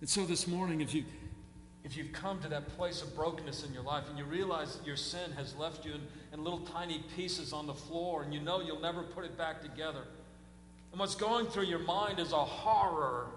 And 0.00 0.08
so, 0.08 0.24
this 0.24 0.46
morning, 0.46 0.80
if 0.80 0.94
you 0.94 1.04
if 1.84 1.96
you've 1.96 2.12
come 2.12 2.40
to 2.40 2.48
that 2.48 2.76
place 2.76 3.00
of 3.00 3.14
brokenness 3.14 3.64
in 3.64 3.72
your 3.72 3.84
life 3.84 4.08
and 4.08 4.18
you 4.18 4.24
realize 4.24 4.74
that 4.74 4.84
your 4.84 4.96
sin 4.96 5.30
has 5.36 5.54
left 5.54 5.84
you 5.84 5.92
in, 5.92 6.00
in, 6.32 6.42
little 6.42 6.58
tiny 6.58 7.04
pieces 7.14 7.52
on 7.52 7.64
the 7.68 7.74
floor 7.74 8.24
and 8.24 8.34
you 8.34 8.40
know 8.40 8.60
you'll 8.60 8.80
never 8.80 9.04
put 9.04 9.24
it 9.24 9.38
back 9.38 9.62
together, 9.62 10.02
and 10.90 10.98
what's 10.98 11.14
going 11.14 11.46
through 11.46 11.66
your 11.66 11.78
mind 11.80 12.18
is 12.18 12.32
a 12.32 12.44
horror, 12.44 13.28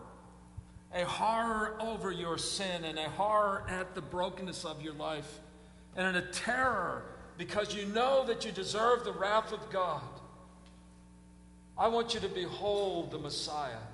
a 0.93 1.05
horror 1.05 1.77
over 1.79 2.11
your 2.11 2.37
sin 2.37 2.83
and 2.83 2.97
a 2.97 3.09
horror 3.09 3.63
at 3.69 3.93
the 3.95 4.01
brokenness 4.01 4.65
of 4.65 4.81
your 4.81 4.93
life, 4.93 5.39
and 5.95 6.17
a 6.17 6.21
terror 6.21 7.03
because 7.37 7.73
you 7.73 7.85
know 7.87 8.25
that 8.25 8.43
you 8.43 8.51
deserve 8.51 9.03
the 9.03 9.13
wrath 9.13 9.53
of 9.53 9.69
God. 9.69 10.01
I 11.77 11.87
want 11.87 12.13
you 12.13 12.19
to 12.19 12.27
behold 12.27 13.11
the 13.11 13.17
Messiah 13.17 13.85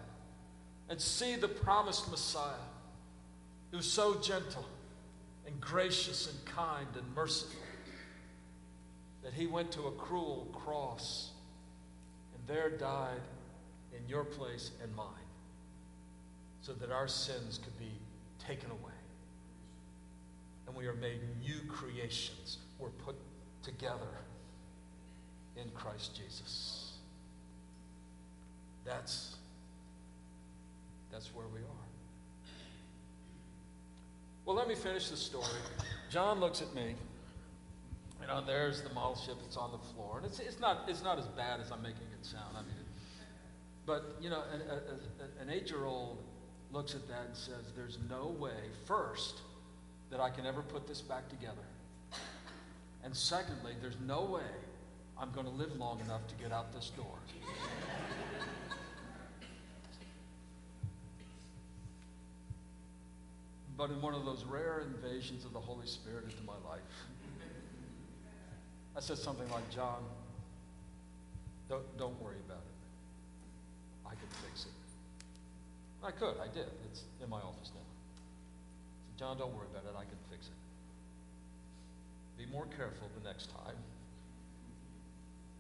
and 0.90 1.00
see 1.00 1.36
the 1.36 1.48
promised 1.48 2.10
Messiah 2.10 2.54
who 3.70 3.78
was 3.78 3.92
so 3.92 4.16
gentle 4.16 4.66
and 5.46 5.62
gracious 5.62 6.32
and 6.32 6.46
kind 6.46 6.88
and 6.96 7.16
merciful 7.16 7.60
that 9.24 9.34
he 9.34 9.46
went 9.46 9.72
to 9.74 9.84
a 9.88 9.92
cruel 9.92 10.48
cross 10.54 11.32
and 12.36 12.48
there 12.48 12.70
died 12.70 13.22
in 13.96 14.08
your 14.10 14.24
place 14.24 14.72
and 14.82 14.96
mine 14.96 15.25
so 16.66 16.74
that 16.74 16.92
our 16.92 17.08
sins 17.08 17.60
could 17.64 17.78
be 17.78 17.92
taken 18.40 18.72
away. 18.72 18.92
And 20.66 20.76
we 20.76 20.88
are 20.88 20.96
made 20.96 21.20
new 21.40 21.60
creations. 21.70 22.58
We're 22.80 22.90
put 22.90 23.16
together 23.62 24.24
in 25.56 25.70
Christ 25.76 26.16
Jesus. 26.16 26.94
That's, 28.84 29.36
that's 31.12 31.28
where 31.36 31.46
we 31.54 31.60
are. 31.60 31.86
Well, 34.46 34.56
let 34.56 34.68
me 34.68 34.74
finish 34.74 35.10
the 35.10 35.18
story. 35.18 35.46
John 36.10 36.40
looks 36.40 36.64
at 36.64 36.74
me. 36.74 36.96
You 38.22 38.28
know, 38.28 38.44
there's 38.44 38.82
the 38.82 38.90
model 38.90 39.16
ship. 39.16 39.36
that's 39.40 39.58
on 39.58 39.72
the 39.72 39.78
floor, 39.94 40.18
and 40.18 40.26
it's, 40.26 40.40
it's 40.40 40.60
not 40.60 40.86
it's 40.88 41.04
not 41.04 41.20
as 41.20 41.28
bad 41.28 41.60
as 41.60 41.72
I'm 41.72 41.84
making 41.84 42.08
it 42.18 42.26
sound. 42.26 42.56
I 42.58 42.62
mean, 42.62 42.86
but 43.86 44.16
you 44.20 44.32
know, 44.32 44.42
an, 44.52 44.62
an 45.42 45.50
eight-year-old 45.54 46.18
looks 46.72 46.96
at 46.96 47.08
that 47.08 47.28
and 47.28 47.36
says, 47.36 47.72
"There's 47.76 47.98
no 48.10 48.28
way, 48.28 48.70
first, 48.86 49.42
that 50.10 50.20
I 50.20 50.30
can 50.30 50.46
ever 50.46 50.62
put 50.62 50.88
this 50.88 51.02
back 51.02 51.30
together, 51.30 51.66
and 53.04 53.16
secondly, 53.16 53.74
there's 53.82 54.00
no 54.06 54.24
way 54.24 54.52
I'm 55.18 55.32
going 55.32 55.46
to 55.46 55.52
live 55.52 55.76
long 55.78 56.00
enough 56.02 56.28
to 56.28 56.36
get 56.36 56.52
out 56.52 56.74
this 56.74 56.92
door." 56.92 57.18
but 63.78 63.90
in 63.90 64.02
one 64.02 64.14
of 64.14 64.26
those 64.26 64.44
rare 64.46 64.82
invasions 64.82 65.46
of 65.46 65.54
the 65.54 65.60
Holy 65.60 65.86
Spirit 65.86 66.24
into 66.24 66.44
my 66.46 66.54
life. 66.70 66.82
I 68.96 69.02
said 69.02 69.18
something 69.18 69.50
like, 69.52 69.70
John, 69.70 70.04
don't, 71.68 71.98
don't 71.98 72.22
worry 72.22 72.38
about 72.48 72.64
it. 72.64 74.08
I 74.08 74.12
can 74.12 74.28
fix 74.44 74.66
it. 74.66 74.72
I 76.06 76.12
could, 76.12 76.36
I 76.38 76.48
did. 76.54 76.70
It's 76.86 77.02
in 77.24 77.30
my 77.30 77.42
office 77.42 77.72
now. 77.74 77.82
Said, 77.82 79.18
John, 79.18 79.38
don't 79.38 79.54
worry 79.56 79.66
about 79.72 79.90
it. 79.90 79.96
I 79.98 80.06
can 80.06 80.20
fix 80.30 80.46
it. 80.46 80.54
Be 82.38 82.46
more 82.52 82.68
careful 82.78 83.10
the 83.18 83.28
next 83.28 83.50
time 83.50 83.76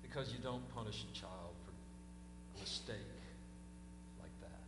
because 0.03 0.31
you 0.31 0.37
don't 0.43 0.61
punish 0.75 1.03
a 1.09 1.13
child 1.17 1.55
for 1.65 1.71
a 1.71 2.61
mistake 2.61 3.09
like 4.21 4.31
that. 4.41 4.61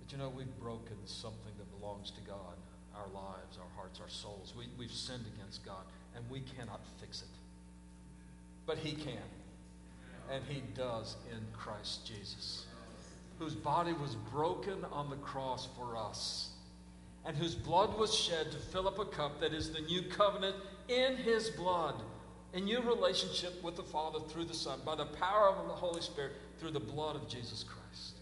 But 0.00 0.10
you 0.10 0.16
know, 0.16 0.32
we've 0.34 0.58
broken 0.58 0.96
something 1.04 1.52
that 1.58 1.78
belongs 1.78 2.10
to 2.12 2.20
God 2.22 2.56
our 2.96 3.08
lives, 3.14 3.58
our 3.58 3.70
hearts, 3.76 4.00
our 4.00 4.08
souls. 4.08 4.54
We, 4.56 4.64
we've 4.78 4.90
sinned 4.90 5.24
against 5.36 5.64
God, 5.64 5.84
and 6.16 6.24
we 6.30 6.40
cannot 6.40 6.80
fix 7.00 7.22
it. 7.22 7.28
But 8.66 8.78
He 8.78 8.92
can. 8.92 9.22
And 10.30 10.42
He 10.48 10.62
does 10.74 11.16
in 11.30 11.40
Christ 11.52 12.06
Jesus, 12.06 12.66
whose 13.38 13.54
body 13.54 13.92
was 13.92 14.14
broken 14.30 14.84
on 14.92 15.10
the 15.10 15.16
cross 15.16 15.68
for 15.76 15.96
us, 15.96 16.50
and 17.24 17.36
whose 17.36 17.54
blood 17.54 17.98
was 17.98 18.14
shed 18.14 18.50
to 18.52 18.58
fill 18.58 18.86
up 18.88 18.98
a 18.98 19.04
cup 19.04 19.40
that 19.40 19.52
is 19.52 19.70
the 19.70 19.80
new 19.80 20.02
covenant 20.02 20.56
in 20.88 21.16
His 21.16 21.50
blood, 21.50 21.94
in 22.52 22.64
new 22.64 22.80
relationship 22.80 23.62
with 23.62 23.76
the 23.76 23.82
Father 23.82 24.18
through 24.28 24.44
the 24.44 24.54
Son, 24.54 24.80
by 24.84 24.94
the 24.94 25.06
power 25.06 25.48
of 25.48 25.66
the 25.66 25.74
Holy 25.74 26.00
Spirit, 26.00 26.32
through 26.58 26.72
the 26.72 26.80
blood 26.80 27.16
of 27.16 27.28
Jesus 27.28 27.64
Christ. 27.64 28.18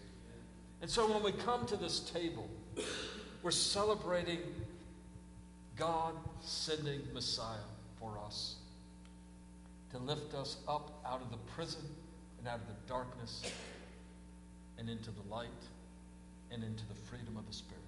And 0.81 0.89
so 0.89 1.11
when 1.11 1.23
we 1.23 1.31
come 1.31 1.65
to 1.67 1.75
this 1.75 1.99
table, 1.99 2.47
we're 3.41 3.51
celebrating 3.51 4.39
God 5.75 6.13
sending 6.41 7.01
Messiah 7.13 7.57
for 7.99 8.17
us 8.25 8.55
to 9.91 9.97
lift 9.97 10.33
us 10.33 10.57
up 10.67 11.01
out 11.05 11.21
of 11.21 11.31
the 11.31 11.37
prison 11.55 11.81
and 12.39 12.47
out 12.47 12.59
of 12.59 12.67
the 12.67 12.87
darkness 12.87 13.43
and 14.77 14.89
into 14.89 15.11
the 15.11 15.21
light 15.29 15.47
and 16.51 16.63
into 16.63 16.85
the 16.87 16.95
freedom 17.09 17.37
of 17.37 17.47
the 17.47 17.53
Spirit. 17.53 17.83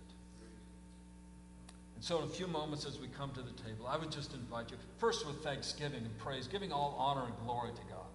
And 1.95 2.03
so, 2.03 2.19
in 2.19 2.23
a 2.23 2.27
few 2.27 2.47
moments 2.47 2.85
as 2.85 2.97
we 2.99 3.07
come 3.07 3.31
to 3.31 3.41
the 3.41 3.51
table, 3.63 3.85
I 3.87 3.97
would 3.97 4.11
just 4.11 4.33
invite 4.33 4.71
you, 4.71 4.77
first 4.99 5.27
with 5.27 5.43
thanksgiving 5.43 6.05
and 6.05 6.17
praise, 6.17 6.47
giving 6.47 6.71
all 6.71 6.95
honor 6.97 7.25
and 7.25 7.33
glory 7.45 7.71
to 7.71 7.81
God, 7.89 8.07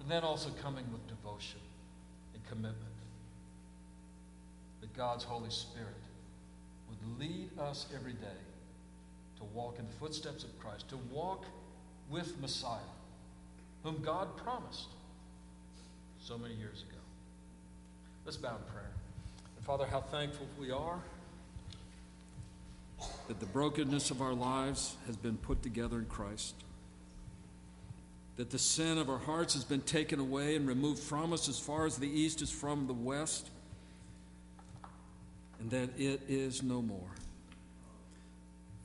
and 0.00 0.10
then 0.10 0.22
also 0.22 0.50
coming 0.62 0.84
with 0.92 1.06
devotion 1.08 1.60
and 2.34 2.46
commitment 2.46 2.76
that 4.80 4.92
God's 4.94 5.24
Holy 5.24 5.50
Spirit 5.50 5.88
would 6.88 7.20
lead 7.20 7.48
us 7.58 7.86
every 7.94 8.12
day 8.12 8.40
to 9.38 9.44
walk 9.54 9.78
in 9.78 9.86
the 9.86 9.92
footsteps 9.92 10.44
of 10.44 10.58
Christ, 10.58 10.88
to 10.90 10.96
walk 11.10 11.46
with 12.10 12.40
Messiah, 12.40 12.78
whom 13.84 14.02
God 14.02 14.36
promised 14.36 14.88
so 16.20 16.36
many 16.36 16.54
years 16.54 16.82
ago. 16.82 16.98
Let's 18.24 18.36
bow 18.36 18.56
in 18.56 18.72
prayer. 18.72 18.90
And 19.56 19.64
Father, 19.64 19.86
how 19.86 20.00
thankful 20.00 20.46
we 20.58 20.70
are 20.70 20.98
that 23.28 23.40
the 23.40 23.46
brokenness 23.46 24.10
of 24.10 24.20
our 24.20 24.34
lives 24.34 24.96
has 25.06 25.16
been 25.16 25.36
put 25.38 25.62
together 25.62 25.98
in 25.98 26.04
Christ. 26.06 26.54
that 28.40 28.48
the 28.48 28.58
sin 28.58 28.96
of 28.96 29.10
our 29.10 29.18
hearts 29.18 29.52
has 29.52 29.64
been 29.64 29.82
taken 29.82 30.18
away 30.18 30.56
and 30.56 30.66
removed 30.66 30.98
from 30.98 31.30
us 31.30 31.46
as 31.46 31.58
far 31.58 31.84
as 31.84 31.98
the 31.98 32.08
east 32.08 32.40
is 32.40 32.50
from 32.50 32.86
the 32.86 32.94
west, 32.94 33.50
and 35.58 35.70
that 35.70 35.90
it 35.98 36.22
is 36.26 36.62
no 36.62 36.80
more. 36.80 37.10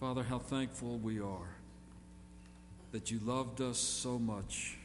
Father, 0.02 0.24
how 0.24 0.40
thankful 0.40 0.98
we 0.98 1.22
are 1.22 1.56
that 2.96 3.12
you 3.12 3.20
loved 3.26 3.60
us 3.60 3.78
so 3.78 4.18
much, 4.18 4.78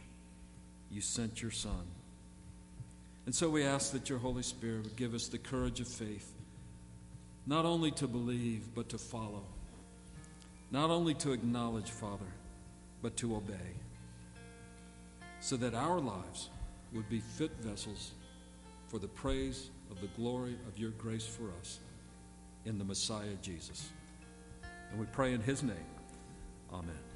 you 0.90 1.01
sent 1.01 1.40
your 1.40 1.53
Son. 1.53 1.87
And 3.25 3.33
so 3.33 3.49
we 3.49 3.62
ask 3.62 3.92
that 3.92 4.11
your 4.11 4.18
Holy 4.18 4.42
Spirit 4.42 4.83
would 4.83 4.96
give 4.96 5.14
us 5.14 5.29
the 5.29 5.38
courage 5.38 5.79
of 5.79 5.87
faith, 5.87 6.35
not 7.46 7.64
only 7.64 7.92
to 7.92 8.09
believe, 8.09 8.75
but 8.75 8.88
to 8.88 8.99
follow, 8.99 9.44
not 10.73 10.90
only 10.90 11.14
to 11.14 11.31
acknowledge, 11.31 11.88
Father, 11.88 12.27
but 13.01 13.16
to 13.18 13.37
obey, 13.37 13.77
so 15.38 15.57
that 15.59 15.75
our 15.75 16.01
lives 16.01 16.51
would 16.92 17.09
be 17.09 17.20
fit 17.20 17.53
vessels 17.61 18.11
for 18.88 18.99
the 18.99 19.07
praise 19.07 19.70
of 19.88 20.01
the 20.01 20.09
glory 20.20 20.57
of 20.66 20.77
your 20.77 20.90
grace 20.90 21.27
for 21.27 21.44
us 21.61 21.79
in 22.64 22.77
the 22.77 22.85
Messiah 22.85 23.37
Jesus. 23.40 23.88
And 24.90 24.99
we 24.99 25.07
pray 25.12 25.33
in 25.33 25.40
his 25.40 25.62
name. 25.62 25.77
Amen. 26.73 27.10